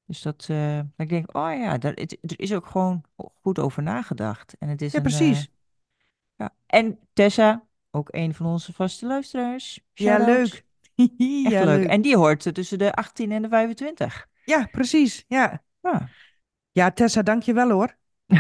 [0.07, 3.05] Dus dat, eh, ik denk, oh ja, daar, het, er is ook gewoon
[3.43, 4.55] goed over nagedacht.
[4.59, 5.51] En het is ja, een, eh, precies.
[6.37, 6.55] ja.
[6.67, 9.81] En Tessa, ook een van onze vaste luisteraars.
[9.93, 10.65] Ja, leuk.
[10.97, 11.79] Echt Ja, leuk.
[11.81, 11.89] leuk.
[11.89, 14.27] En die hoort tussen de 18 en de 25.
[14.45, 15.25] Ja, precies.
[15.29, 15.63] Ja.
[15.81, 16.09] Ja,
[16.73, 17.97] Ja, Tessa, dank je wel hoor.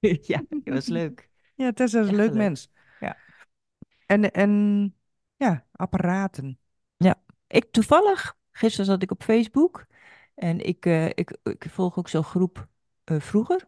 [0.00, 1.28] ja dat was leuk.
[1.54, 2.36] Ja, Tessa is een leuk leuk.
[2.36, 2.68] mens.
[3.00, 3.16] Ja.
[4.06, 4.94] En, en
[5.36, 6.58] ja, apparaten.
[7.48, 9.86] Ik toevallig, gisteren zat ik op Facebook
[10.36, 12.66] en ik, eh, ik, ik volg ook zo'n groep
[13.04, 13.64] eh, vroeger.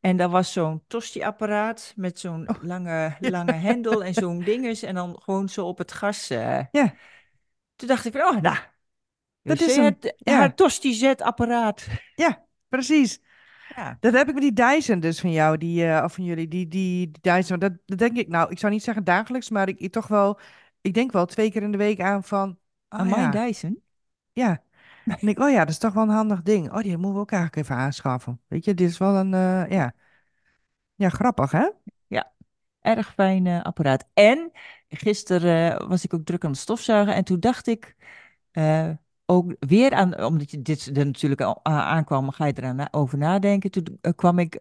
[0.00, 2.56] En daar was zo'n tosti-apparaat met zo'n Oh.
[2.62, 6.30] lange, lange hendel en zo'n dinges en dan gewoon zo op het gas.
[6.30, 6.60] eh.
[6.70, 6.94] Ja,
[7.76, 8.56] Toen dacht ik van, oh, nou,
[9.42, 10.36] Dat is een- het- ja.
[10.36, 11.86] haar tosti-zet-apparaat.
[12.14, 13.20] ja, precies.
[13.76, 13.96] Ja.
[14.00, 16.68] Dat heb ik met die Dyson dus van jou, die, eh, of van jullie, die,
[16.68, 17.58] die, die Dyson.
[17.58, 20.38] Dat, dat denk ik, nou, ik zou niet zeggen dagelijks, maar ik, ik toch wel,
[20.80, 22.48] ik denk wel twee keer in de week aan van,
[22.88, 23.82] oh Aan ja, mijn Dyson.
[24.32, 24.64] ja.
[25.20, 26.72] Ik, oh ja, dat is toch wel een handig ding.
[26.72, 28.40] Oh, die moeten we ook eigenlijk even aanschaffen.
[28.48, 29.94] Weet je, dit is wel een, eh, ja.
[30.94, 31.70] Ja, grappig, hè?
[32.06, 32.32] Ja,
[32.80, 34.08] erg fijn eh, apparaat.
[34.14, 34.50] En
[34.88, 37.94] gisteren eh, was ik ook druk aan het stofzuigen en toen dacht ik
[39.26, 43.70] ook weer aan, omdat je dit er natuurlijk aankwam, ga je er na- over nadenken.
[43.70, 44.60] Toen kwam ik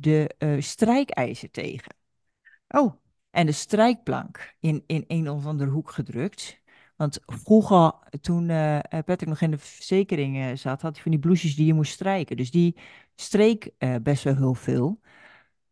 [0.00, 1.94] de strijkijzer tegen
[2.68, 2.94] Oh,
[3.30, 6.60] en de strijkplank in, in een of andere hoek gedrukt.
[6.96, 11.20] Want vroeger, toen eh, Patrick nog in de verzekering eh, zat, had hij van die
[11.20, 12.36] blouses die je moest strijken.
[12.36, 12.76] Dus die
[13.14, 15.00] streek eh, best wel heel veel.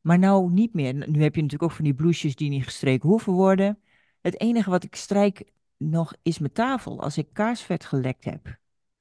[0.00, 0.94] Maar nou niet meer.
[0.94, 3.78] Nu heb je natuurlijk ook van die blouses die niet gestreken hoeven worden.
[4.20, 5.44] Het enige wat ik strijk
[5.76, 7.00] nog is mijn tafel.
[7.00, 8.58] Als ik kaarsvet gelekt heb.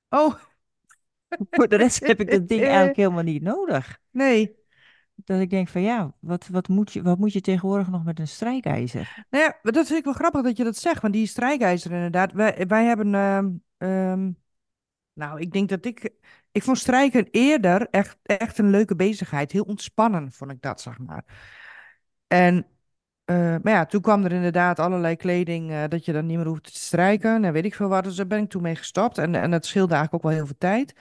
[0.09, 0.33] oh,
[1.51, 3.99] Voor de rest heb ik dat ding eigenlijk helemaal niet nodig.
[4.11, 4.61] nee.
[5.15, 8.19] Dat ik denk van ja, wat, wat, moet, je, wat moet je tegenwoordig nog met
[8.19, 9.25] een strijkijzer?
[9.29, 12.31] Nou ja, dat vind ik wel grappig dat je dat zegt, want die strijkijzer inderdaad.
[12.31, 14.31] Wij, wij hebben, ehm, ehm,
[15.13, 16.09] nou, ik denk dat ik,
[16.51, 19.51] ik vond strijken eerder echt, echt een leuke bezigheid.
[19.51, 21.25] Heel ontspannen vond ik dat, zeg maar.
[22.27, 22.65] En,
[23.25, 26.47] eh, maar ja, toen kwam er inderdaad allerlei kleding eh, dat je dan niet meer
[26.47, 27.43] hoeft te strijken.
[27.45, 29.17] En weet ik veel wat, dus daar ben ik toen mee gestopt.
[29.17, 30.93] En, en dat scheelde eigenlijk ook wel heel veel tijd.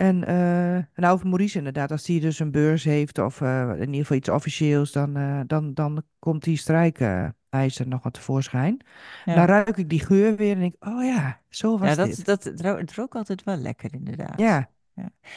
[0.00, 3.80] En, eh nou, over Maurice inderdaad, als hij dus een beurs heeft of eh, in
[3.80, 8.80] ieder geval iets officieels, dan, eh, dan, dan komt die strijkijzer nog wat tevoorschijn.
[9.24, 9.34] Ja.
[9.34, 12.06] Dan ruik ik die geur weer en denk ik, oh ja, zo was Ja, dat,
[12.06, 12.26] dit.
[12.26, 14.38] dat het rook altijd wel lekker inderdaad.
[14.38, 14.70] Ja,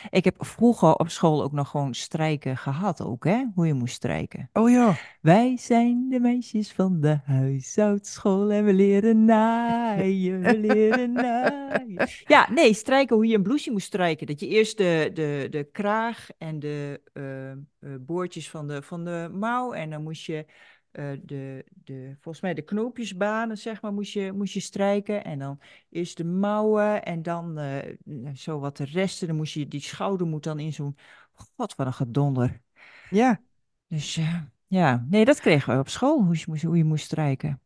[0.09, 3.45] Ik heb vroeger op school ook nog gewoon strijken gehad ook, hè?
[3.55, 4.49] Hoe je moest strijken.
[4.53, 4.95] oh ja.
[5.21, 12.07] Wij zijn de meisjes van de huishoudschool en we leren naaien, we leren naaien.
[12.25, 14.27] Ja, nee, strijken, hoe je een blouseje moest strijken.
[14.27, 17.57] Dat je eerst de, de, de kraag en de eh, eh,
[17.99, 20.45] boordjes van de, van de mouw en dan moest je
[20.93, 25.23] eh, de, de, volgens mij de knoopjesbanen, zeg maar, moest je, moest je strijken.
[25.23, 27.95] En dan eerst de mouwen en dan eh,
[28.35, 29.27] zo wat de resten.
[29.27, 30.97] Dan moest je, die schouder moet dan in zo'n,
[31.33, 32.61] god wat een gedonder.
[33.09, 33.41] Ja,
[33.87, 37.05] Dus eh, ja, nee, dat kregen we op school, hoe je moest, hoe je moest
[37.05, 37.61] strijken.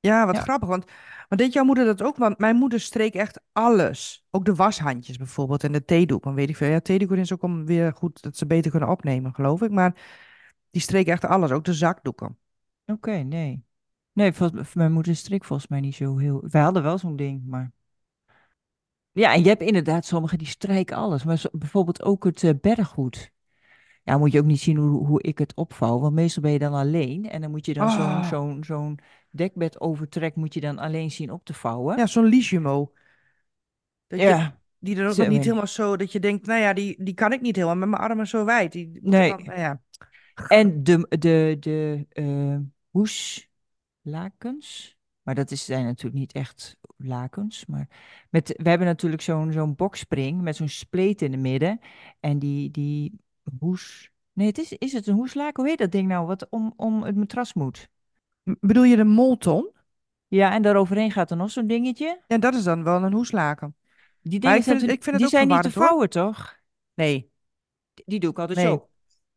[0.00, 0.42] ja, wat Ja.
[0.42, 0.68] grappig.
[0.68, 0.84] Want,
[1.28, 2.16] want deed jouw moeder dat ook?
[2.16, 4.26] Want mijn moeder streek echt alles.
[4.30, 6.22] Ook de washandjes bijvoorbeeld en de theedoek.
[6.22, 6.70] Dan weet ik veel.
[6.70, 9.70] Ja, theedoek is ook om weer goed dat ze beter kunnen opnemen, geloof ik.
[9.70, 9.94] Maar
[10.70, 11.50] die streek echt alles.
[11.50, 12.38] Ook de zakdoeken.
[12.92, 13.62] Oké, nee.
[14.12, 16.44] Nee, vol- voor mijn moeder strik volgens mij niet zo heel...
[16.50, 17.72] Wij hadden wel zo'n ding, maar...
[19.12, 21.24] Ja, en je hebt inderdaad sommigen die strijken alles.
[21.24, 23.30] Maar zo- bijvoorbeeld ook het eh, berggoed.
[24.02, 25.98] Ja, moet je ook niet zien hoe, hoe ik het opvouw.
[25.98, 27.30] Want meestal ben je dan alleen.
[27.30, 28.24] En dan moet je dan zo'n Oh.
[28.28, 28.98] zo'n zo'n
[29.30, 31.96] dekbed overtrek moet je dan alleen zien op te vouwen.
[31.96, 32.92] Ja, zo'n Ligimo.
[34.06, 36.72] Dat je, Ja, die er ook Zo, niet helemaal zo, dat je denkt, nou ja,
[36.72, 38.72] die, die kan ik niet helemaal met mijn armen zo wijd.
[38.72, 39.28] Die moeten Nee.
[39.28, 39.80] dan, nou ja.
[40.48, 42.56] En de, de, de eh,
[42.98, 44.96] hoeslakens.
[45.22, 47.66] Maar dat is, zijn natuurlijk niet echt lakens.
[47.66, 47.88] Maar
[48.30, 51.80] met, we hebben natuurlijk zo'n zo'n boxspring met zo'n spleet in het midden.
[52.20, 53.20] En die, die
[53.58, 54.10] hoes...
[54.32, 55.62] Nee, het is, is het een hoeslaken?
[55.62, 56.26] Hoe heet dat ding nou?
[56.26, 57.88] Wat om, om het matras moet.
[58.42, 59.72] M- Bedoel je de molton?
[60.26, 62.22] Ja, en daaroverheen gaat er nog zo'n dingetje.
[62.26, 63.76] Ja, dat is dan wel een hoeslaken.
[64.22, 65.86] Die dingen ik vind zijn, het- ik vind het die ook zijn niet te hoor.
[65.86, 66.60] vouwen, toch?
[66.94, 67.30] Nee.
[67.94, 68.66] Die doe ik altijd Nee.
[68.66, 68.88] zo.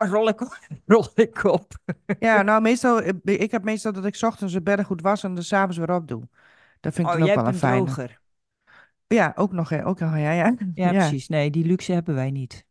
[0.10, 0.58] Rol ik op.
[0.86, 1.74] Rol ik op.
[2.20, 5.24] Ja, nou meestal, eh, ik heb meestal dat ik 's ochtends het bedden goed was
[5.24, 6.28] en de 's avonds weer op doe.
[6.80, 7.86] Dat vind ik Oh, dan ook wel een fijne.
[7.86, 8.20] droger.
[9.08, 9.86] Ja, ook nog, hè.
[9.86, 10.56] Ook nog, ja, ja.
[10.74, 11.28] Ja, precies.
[11.28, 12.66] Nee, die luxe hebben wij niet.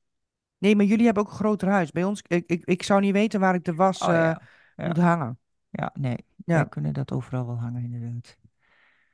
[0.58, 1.90] Nee, maar jullie hebben ook een groter huis.
[1.90, 4.40] Bij ons, ik, ik, ik zou niet weten waar ik de was Oh eh, ja.
[4.86, 5.38] Moet hangen.
[5.70, 6.16] ja, nee.
[6.44, 8.36] Wij Ja, kunnen dat overal wel hangen, inderdaad.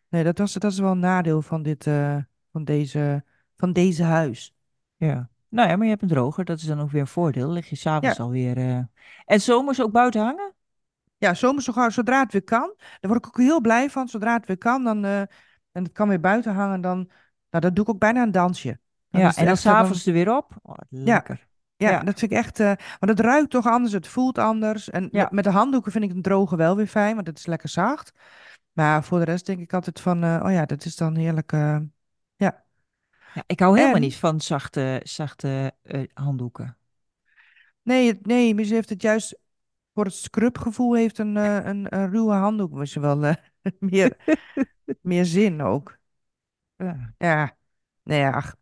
[0.08, 2.16] nee, dat was, dat is wel een nadeel van dit, eh,
[2.52, 3.24] van deze,
[3.56, 4.54] van deze huis.
[4.96, 5.30] Ja.
[5.56, 6.44] Nou ja, maar je hebt een droger.
[6.44, 7.50] Dat is dan ook weer een voordeel.
[7.50, 8.56] Lig je s'avonds Ja, alweer.
[8.56, 8.78] eh
[9.24, 10.54] En zomers ook buiten hangen?
[11.18, 12.74] ja, zomers zo gauw, zodra het weer kan.
[12.76, 14.08] Daar word ik ook heel blij van.
[14.08, 15.28] Zodra het weer kan, dan, eh, en
[15.82, 16.96] het kan weer buiten hangen, dan,
[17.50, 18.78] nou, dan doe ik ook bijna een dansje.
[19.10, 20.52] Dan Ja, en dan eh, dan, s'avonds er weer op.
[20.62, 21.46] Oh, lekker.
[21.76, 24.90] ja, Ja, dat vind ik echt, eh, want het ruikt toch anders, het voelt anders.
[24.90, 25.28] En met, ja.
[25.30, 28.12] met de handdoeken vind ik het drogen wel weer fijn, want het is lekker zacht.
[28.72, 31.52] Maar voor de rest denk ik altijd van, oh ja, dat is dan heerlijk.
[33.36, 36.76] Ja, ik hou helemaal niet van zachte, zachte eh, handdoeken.
[37.82, 39.38] nee, nee, maar ze heeft het juist
[39.94, 43.34] voor het scrubgevoel heeft een, eh, een, een ruwe handdoek misschien wel eh,
[43.78, 44.16] meer,
[45.00, 45.98] meer zin ook.
[46.76, 47.14] Ja.
[47.18, 47.56] Ja,
[48.02, 48.56] nee, ja, ach.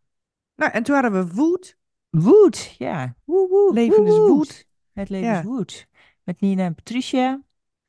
[0.55, 1.77] Nou, en toen hadden we Wood.
[2.09, 3.15] Woed, ja.
[3.23, 4.67] Woe, woe, woe, Leven is woed.
[4.93, 5.87] Het leven is woed.
[6.23, 7.41] Met Nina en Patricia.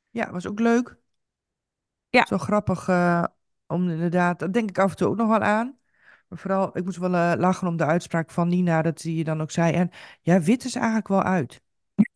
[0.09, 0.97] ja, was ook leuk.
[2.09, 3.23] Ja, Zo grappig eh,
[3.65, 5.77] om inderdaad, dat denk ik af en toe ook nog wel aan.
[6.27, 9.41] Maar vooral, ik moest wel eh, lachen om de uitspraak van Nina, dat die dan
[9.41, 9.73] ook zei.
[9.73, 9.89] En
[10.21, 11.61] ja, wit is eigenlijk wel uit.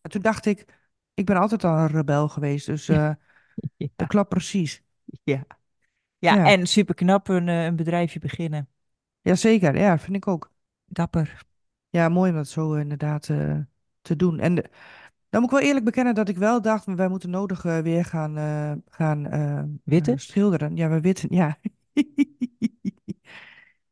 [0.01, 0.65] En toen dacht ik,
[1.13, 3.11] ik ben altijd al een rebel geweest, dus eh,
[3.95, 4.83] dat ja, klopt precies.
[5.23, 5.45] ja.
[6.19, 8.69] Ja, Ja, en super knap een, eh, een bedrijfje beginnen.
[9.21, 10.51] jazeker, ja, vind ik ook.
[10.85, 11.41] Dapper.
[11.89, 13.57] Ja, mooi om dat zo eh, inderdaad eh,
[14.01, 14.39] te doen.
[14.39, 14.69] En de-
[15.29, 18.05] dan moet ik wel eerlijk bekennen dat ik wel dacht, wij moeten nodig eh, weer
[18.05, 20.15] gaan, eh, gaan eh, eh, Witte?
[20.15, 20.75] schilderen.
[20.75, 21.57] Ja, we witten, ja.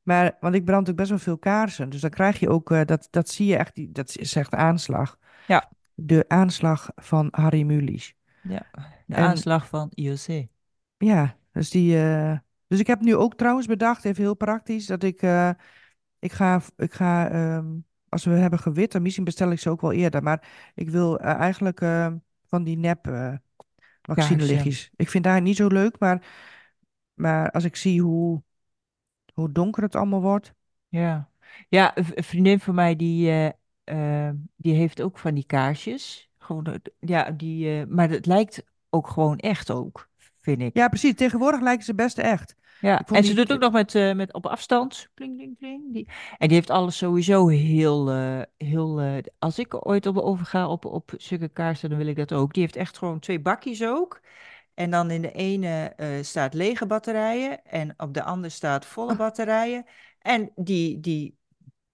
[0.09, 1.89] Maar, want ik brand ook best wel veel kaarsen.
[1.89, 4.53] Dus dan krijg je ook, eh, dat, dat zie je echt, die, dat is echt
[4.53, 5.17] aanslag.
[5.47, 8.13] Ja, De aanslag van Harry Mulisch.
[8.41, 8.65] ja.
[9.05, 10.47] De En aanslag van IOC.
[10.97, 12.37] ja, dus die, eh,
[12.67, 15.49] dus ik heb nu ook trouwens bedacht, even heel praktisch, dat ik, eh,
[16.19, 17.67] ik ga, ik ga ehm,
[18.09, 20.23] als we hebben gewit, dan misschien bestel ik ze ook wel eerder.
[20.23, 21.79] Maar ik wil eigenlijk
[22.45, 23.31] van die nep
[24.01, 24.91] vaccinelichtjes.
[24.95, 26.25] Ik vind daar niet zo leuk, maar,
[27.13, 28.41] maar als ik zie hoe,
[29.39, 30.53] hoe donker het allemaal wordt.
[30.87, 31.29] Ja.
[31.69, 36.29] Ja, een vriendin van mij die, eh, eh, die heeft ook van die kaarsjes.
[36.37, 40.09] Gewoon, eh, ja, die, maar het lijkt ook gewoon echt ook,
[40.41, 40.77] vind ik.
[40.77, 41.15] Ja, precies.
[41.15, 42.57] Tegenwoordig lijken ze best echt.
[42.81, 45.09] Ja, en ze die, doet ook nog met, met op afstand.
[45.13, 45.93] Kling, kling, kling.
[45.93, 48.09] Die, en die heeft alles sowieso heel,
[48.57, 52.53] heel als ik ooit op overga op, op zulke kaarsen, dan wil ik dat ook.
[52.53, 54.21] Die heeft echt gewoon twee bakjes ook.
[54.79, 59.11] En dan in de ene eh, staat lege batterijen en op de andere staat volle
[59.11, 59.85] oh, batterijen.
[60.19, 61.37] En die, die,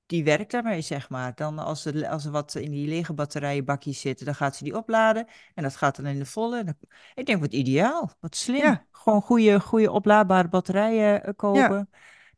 [0.05, 1.35] die werkt daarmee, zeg maar.
[1.35, 4.77] Dan als er, als er wat in die lege batterijenbakjes zitten, dan gaat ze die
[4.77, 5.27] opladen.
[5.53, 6.63] En dat gaat dan in de volle.
[6.63, 6.77] Dan-
[7.13, 8.61] ik denk, wat ideaal, wat slim.
[8.61, 11.31] ja, Gewoon goede, goede oplaadbare batterijen eh, ja.
[11.31, 11.89] kopen.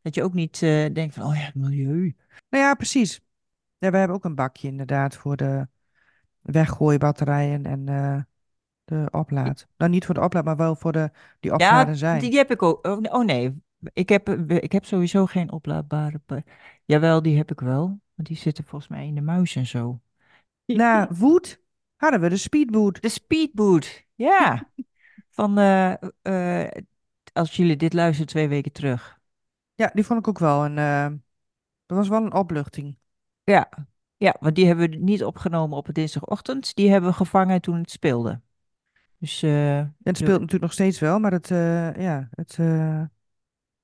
[0.02, 2.16] Dat je ook niet eh, denkt van, oh ja, het milieu.
[2.48, 3.20] Nou ja, precies.
[3.78, 5.68] Ja, we hebben ook een bakje inderdaad voor de
[6.40, 7.84] weggooibatterijen en
[8.88, 9.66] de oplaad.
[9.76, 11.10] Nou, niet voor de oplaad, maar wel voor de
[11.40, 12.20] die Ja, opgeladen die, zijn.
[12.20, 12.86] die heb ik ook.
[12.86, 13.56] Oh nee, oh.
[13.92, 16.20] Ik heb, eh, ik heb sowieso geen oplaadbare.
[16.26, 16.42] ba-
[16.84, 18.00] Jawel, die heb ik wel.
[18.14, 20.00] Want die zitten volgens mij in de muis en zo.
[20.66, 21.60] Na Wood
[21.96, 23.02] hadden we de Speedboot.
[23.02, 24.04] De speedboot.
[24.14, 24.70] Ja.
[25.30, 26.82] Van, eh, eh,
[27.32, 29.18] als jullie dit luisteren twee weken terug.
[29.74, 30.74] Ja, die vond ik ook wel een,
[31.86, 32.98] dat was wel een opluchting.
[33.44, 33.68] Ja.
[34.16, 36.74] Ja, want die hebben we niet opgenomen op een dinsdagochtend.
[36.74, 38.40] Die hebben we gevangen toen het speelde.
[39.18, 43.02] Dus En het speelt natuurlijk nog steeds wel, maar het, eh, ja, het, eh,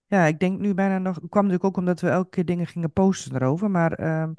[0.07, 2.67] ja, ik denk nu bijna nog, het kwam natuurlijk ook omdat we elke keer dingen
[2.67, 4.33] gingen posten erover, maar ehm,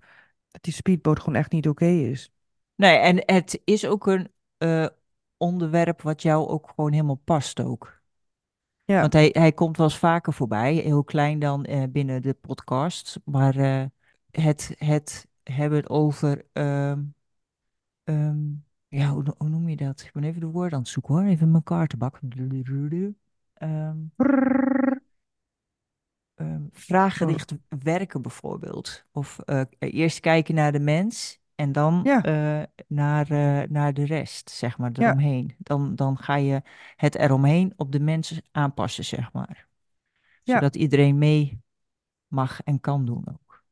[0.48, 2.32] dat die speedboot gewoon echt niet oké is.
[2.76, 4.32] nee, en het is ook een
[5.38, 8.04] onderwerp wat jou ook gewoon helemaal past ook.
[8.84, 13.20] Ja, Want hij, hij komt wel eens vaker voorbij, heel klein dan binnen de podcast.
[13.26, 13.56] Maar
[14.32, 17.04] het, het hebben over, ehm,
[18.04, 18.44] ehm,
[18.98, 20.02] ja, hoe, hoe noem je dat?
[20.02, 22.20] Ik ben even de woorden aan het zoeken hoor, even mijn kaartenbak.
[23.54, 25.02] Ehm, Prrrr.
[26.36, 29.06] ehm, Oh, vraaggericht werken bijvoorbeeld.
[29.12, 34.06] Of eh, eerst kijken naar de mens en dan ja, eh, naar, eh, naar de
[34.06, 35.56] rest, zeg maar, ja, eromheen.
[35.58, 36.62] Dan, dan ga je
[36.96, 39.68] het eromheen op de mensen aanpassen, zeg maar.
[40.44, 40.54] ja.
[40.54, 41.62] Zodat iedereen mee
[42.28, 43.64] mag en kan doen ook.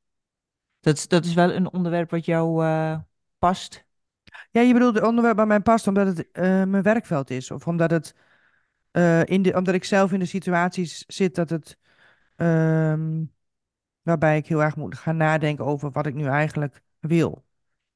[0.80, 2.66] Dat, is- dat is wel een onderwerp wat jou
[3.38, 3.86] past.
[4.54, 7.52] Ja, je bedoelt het onderwerp bij mij past omdat het eh, mijn werkveld is.
[7.52, 8.16] Of omdat het
[8.92, 11.78] eh, in de, omdat ik zelf in de situaties zit dat het
[12.36, 13.24] ehm,
[14.02, 17.44] waarbij ik heel erg moet gaan nadenken over wat ik nu eigenlijk wil.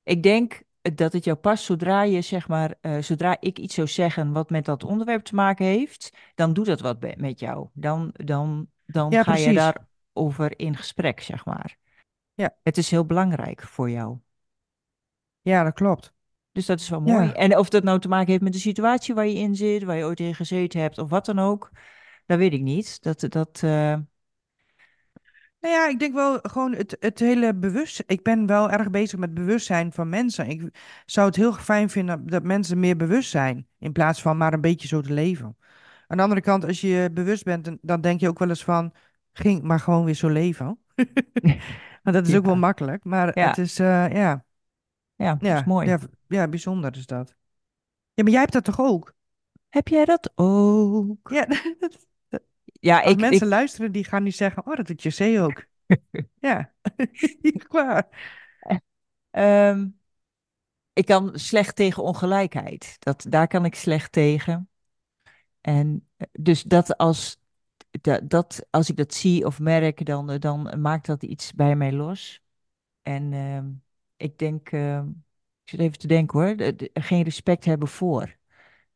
[0.04, 3.88] Ik denk dat het jou past zodra je, zeg maar, eh, zodra ik iets zou
[3.88, 7.68] zeggen wat met dat onderwerp te maken heeft, dan doet dat wat met jou.
[7.74, 9.74] Dan, dan, dan Ja, ga je precies.
[10.14, 11.78] daarover in gesprek, zeg maar.
[12.34, 12.56] Ja.
[12.64, 14.18] Het is heel belangrijk voor jou.
[15.42, 16.16] Ja, dat klopt.
[16.58, 17.14] Dus dat is wel Ja.
[17.14, 17.32] mooi.
[17.32, 19.96] En of dat nou te maken heeft met de situatie waar je in zit, waar
[19.96, 21.72] je ooit in gezeten hebt, of wat dan ook,
[22.26, 23.04] dat weet ik niet.
[23.04, 23.96] Dat, dat, eh,
[25.60, 28.04] Nou ja, ik denk wel gewoon het, het hele bewust.
[28.06, 30.50] Ik ben wel erg bezig met bewustzijn van mensen.
[30.50, 30.70] Ik
[31.06, 34.62] zou het heel fijn vinden dat mensen meer bewust zijn, in plaats van maar een
[34.62, 35.58] beetje zo te leven.
[36.08, 38.94] Aan de andere kant, als je bewust bent, dan- denk je ook wel eens van,
[39.34, 40.80] ging maar gewoon weer zo leven.
[42.04, 43.48] Want dat is ook wel makkelijk, maar Ja.
[43.48, 44.46] het is, eh, ja,
[45.18, 45.88] ja, dat is mooi.
[45.88, 47.36] ja, ja, bijzonder is dat.
[48.14, 49.14] Ja, maar jij hebt dat toch ook?
[49.70, 51.30] Heb jij dat ook?
[51.30, 51.48] Ja,
[52.80, 55.66] Ja, als ik, mensen ik, luisteren, die gaan nu zeggen, oh, dat doet José ook.
[56.40, 56.74] Ja,
[57.70, 58.08] waar.
[59.32, 59.88] ehm,
[60.94, 62.96] ik kan slecht tegen ongelijkheid.
[63.00, 64.70] Dat, daar kan ik slecht tegen.
[65.62, 67.40] En eh, dus dat als,
[68.02, 71.76] dat, dat, als ik dat zie of merk, dan, eh, dan maakt dat iets bij
[71.76, 72.42] mij los.
[73.02, 73.70] En ehm,
[74.18, 75.08] ik denk, ehm,
[75.64, 78.36] ik zit even te denken hoor, de- de- geen respect hebben voor.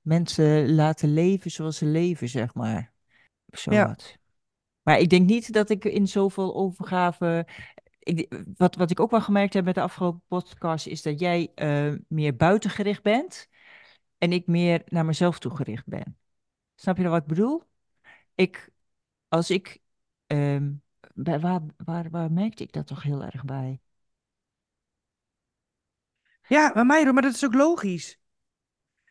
[0.02, 2.94] Mensen laten leven zoals ze leven, zeg maar.
[3.52, 3.88] Zo Ja.
[3.88, 4.18] wat.
[4.82, 7.48] Maar ik denk niet dat ik in zoveel overgave.
[8.00, 11.52] Ik, wat, wat ik ook wel gemerkt heb met de afgelopen podcast, is dat jij
[11.56, 13.48] eh, meer buitengericht bent
[14.18, 16.18] en ik meer naar mezelf toegericht ben.
[16.76, 17.64] Snap je dan wat ik bedoel?
[18.36, 18.70] Ik,
[19.28, 19.80] als ik.
[20.28, 20.74] ehm,
[21.14, 23.80] bij, waar, waar, waar merkte ik dat toch heel erg bij?
[26.52, 28.20] Ja, maar Meiro, maar dat is ook logisch.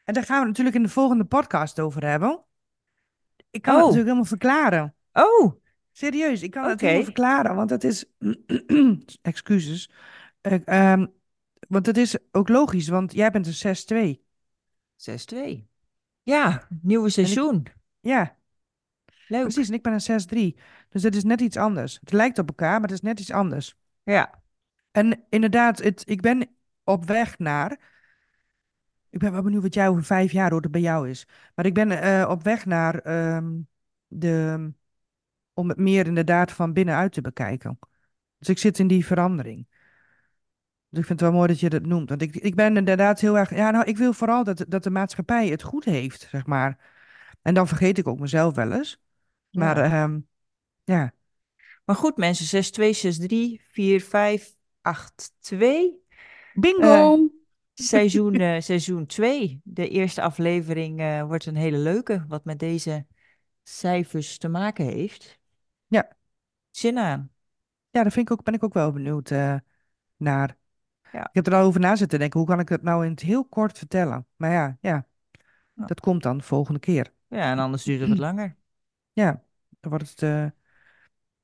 [0.04, 2.44] En daar gaan we natuurlijk in de volgende podcast over hebben.
[3.50, 3.88] Ik kan het Oh.
[3.88, 4.94] natuurlijk helemaal verklaren.
[5.12, 5.52] Oh,
[5.92, 8.04] Serieus, ik kan het helemaal verklaren, want het is...
[9.22, 9.90] Excuses.
[10.40, 11.06] Eh, ehm,
[11.68, 14.24] want het is ook logisch, want jij bent een 6-2.
[14.96, 15.68] 6-2.
[16.22, 17.66] Ja, nieuwe seizoen.
[18.00, 18.36] Ja,
[19.28, 19.42] Leuk.
[19.42, 19.68] precies.
[19.68, 20.60] En ik ben een 6-3.
[20.88, 21.98] Dus dat is net iets anders.
[22.00, 23.74] Het lijkt op elkaar, maar het is net iets anders.
[24.02, 24.42] Ja,
[24.90, 26.48] En inderdaad, het, ik ben
[26.90, 27.78] op weg naar.
[29.10, 31.26] Ik ben wel benieuwd wat jij over vijf jaar, hoe het bij jou is.
[31.54, 33.52] Maar ik ben eh, op weg naar ehm,
[34.06, 34.72] de.
[35.52, 37.78] Om het meer inderdaad van binnenuit te bekijken.
[38.38, 39.66] Dus ik zit in die verandering.
[40.88, 42.08] Dus ik vind het wel mooi dat je dat noemt.
[42.08, 43.54] Want ik, ik ben inderdaad heel erg.
[43.54, 46.78] Ja, nou, ik wil vooral dat, dat de maatschappij het goed heeft, zeg maar.
[47.42, 49.00] En dan vergeet ik ook mezelf wel eens.
[49.50, 50.02] Maar ja.
[50.02, 50.20] ehm,
[50.84, 51.12] ja.
[51.84, 52.94] Maar goed, mensen, 6-2,
[53.60, 55.99] 6-3, 4, 5, 8, 2.
[56.54, 57.28] Bingo!
[57.74, 59.60] Seizoen, eh, seizoen 2.
[59.64, 63.06] De eerste aflevering eh, wordt een hele leuke, wat met deze
[63.62, 65.38] cijfers te maken heeft.
[65.86, 66.16] Ja.
[66.70, 67.30] Zin aan.
[67.90, 69.56] Ja, daar vind ik ook, ben ik ook wel benieuwd eh,
[70.16, 70.56] naar.
[71.12, 71.20] Ja.
[71.20, 73.20] Ik heb er al over na zitten denken, hoe kan ik dat nou in het
[73.20, 74.26] heel kort vertellen?
[74.36, 75.06] Maar ja, ja,
[75.74, 77.12] dat komt dan de volgende keer.
[77.28, 78.56] Ja, en anders duurt het wat langer.
[79.12, 79.42] Ja,
[79.80, 80.46] dan wordt het eh,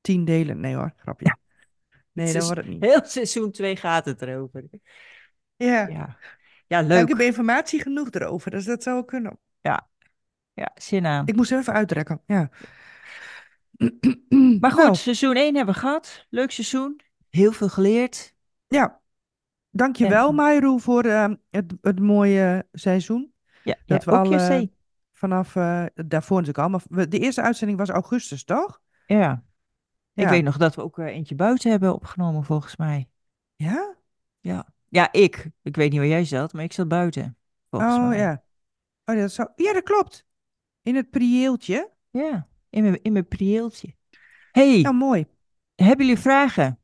[0.01, 0.59] tien delen.
[0.59, 1.37] Nee hoor, grapje.
[2.17, 2.83] Nee, is- wordt het niet.
[2.83, 4.63] Heel seizoen 2 gaat het erover.
[4.71, 4.77] Ja,
[5.57, 6.17] Ja, ja
[6.67, 7.07] Ja, ik leuk.
[7.07, 9.39] heb informatie genoeg erover, dus dat zou kunnen.
[9.61, 11.27] Ja, zin aan.
[11.27, 12.49] Ik moest even uitrekken, ja.
[14.59, 16.25] Maar goed, Nou, seizoen 1 hebben we gehad.
[16.29, 16.99] Leuk seizoen.
[17.29, 18.33] Heel veel geleerd.
[18.67, 19.01] ja,
[19.69, 23.33] dankjewel En- Mayro voor eh, het, het mooie seizoen.
[23.63, 24.69] Ja, Dat ja we ook alle-.
[25.13, 28.81] Vanaf eh, daarvoor natuurlijk al, maar de eerste uitzending was augustus, toch?
[29.05, 29.43] Ja.
[30.23, 33.09] Ik weet nog dat we ook eh, eentje buiten hebben opgenomen, volgens mij.
[33.55, 33.95] Ja?
[34.39, 34.67] Ja.
[34.89, 35.49] Ja, ik.
[35.63, 37.37] Ik weet niet waar jij zat, maar ik zat buiten.
[37.69, 38.17] Volgens Oh mij.
[38.17, 38.43] ja.
[39.05, 39.49] Oh, dat zou...
[39.55, 40.25] Ja, dat klopt.
[40.81, 41.91] In het prieeltje.
[42.09, 43.95] Ja, in mijn, in mijn prieeltje.
[44.51, 45.25] Hey, Nou, mooi.
[45.75, 46.79] hebben jullie vragen?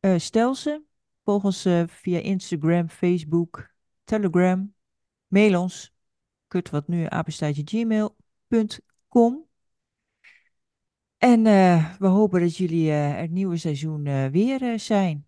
[0.00, 0.82] Eh, stel ze.
[1.24, 3.70] Volg ons eh, via Instagram, Facebook,
[4.04, 4.74] Telegram.
[5.26, 5.92] Mail ons.
[6.46, 9.46] Kut wat nu, apenstaartje gmail.com.
[11.22, 15.26] En eh, we hopen dat jullie eh, het nieuwe seizoen eh, weer zijn.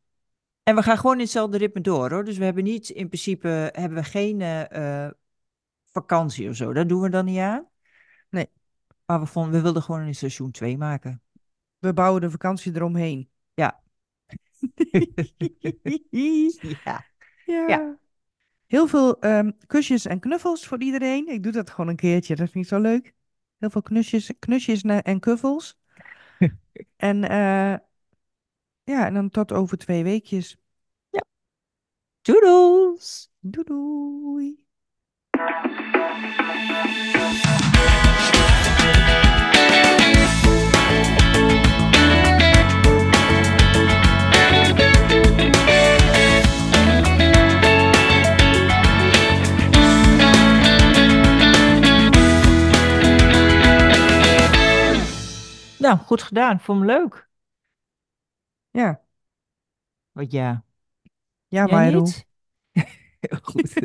[0.63, 2.25] En we gaan gewoon in hetzelfde ritme door hoor.
[2.25, 4.39] Dus we hebben niet, in principe hebben we geen
[5.85, 6.73] vakantie of zo.
[6.73, 7.69] Dat doen we dan niet aan.
[8.31, 8.49] Nee.
[9.07, 11.23] Maar we, vonden, we wilden gewoon een seizoen 2 maken.
[11.79, 13.31] We bouwen de vakantie eromheen.
[13.55, 13.83] Ja.
[16.85, 17.05] ja.
[17.47, 17.67] ja.
[17.67, 17.99] Ja.
[18.67, 21.29] Heel veel ehm, kusjes en knuffels voor iedereen.
[21.29, 22.37] Ik doe dat gewoon een keertje.
[22.37, 23.15] Dat vind ik zo leuk.
[23.59, 25.83] Heel veel knusjes, knusjes en kuffels.
[26.97, 27.79] En eh,
[28.85, 30.57] ja, en dan tot over twee weekjes.
[32.23, 33.31] Doedels!
[33.41, 34.65] Doei doei.
[55.95, 56.61] Nou, goed gedaan.
[56.61, 57.29] Vond hem leuk.
[58.71, 59.01] Ja,
[60.13, 60.65] Wat ja.
[61.49, 62.03] ja, Jij Mayroe.
[62.03, 62.27] niet?
[63.21, 63.73] Heel goed.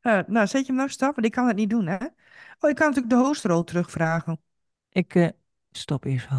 [0.00, 1.96] Eh, nou, zet je hem nou stap, want ik kan het niet doen, hè?
[2.60, 4.40] Oh, ik kan natuurlijk de hostrol terugvragen.
[4.90, 5.28] Ik eh,
[5.70, 6.34] stop eerst wel.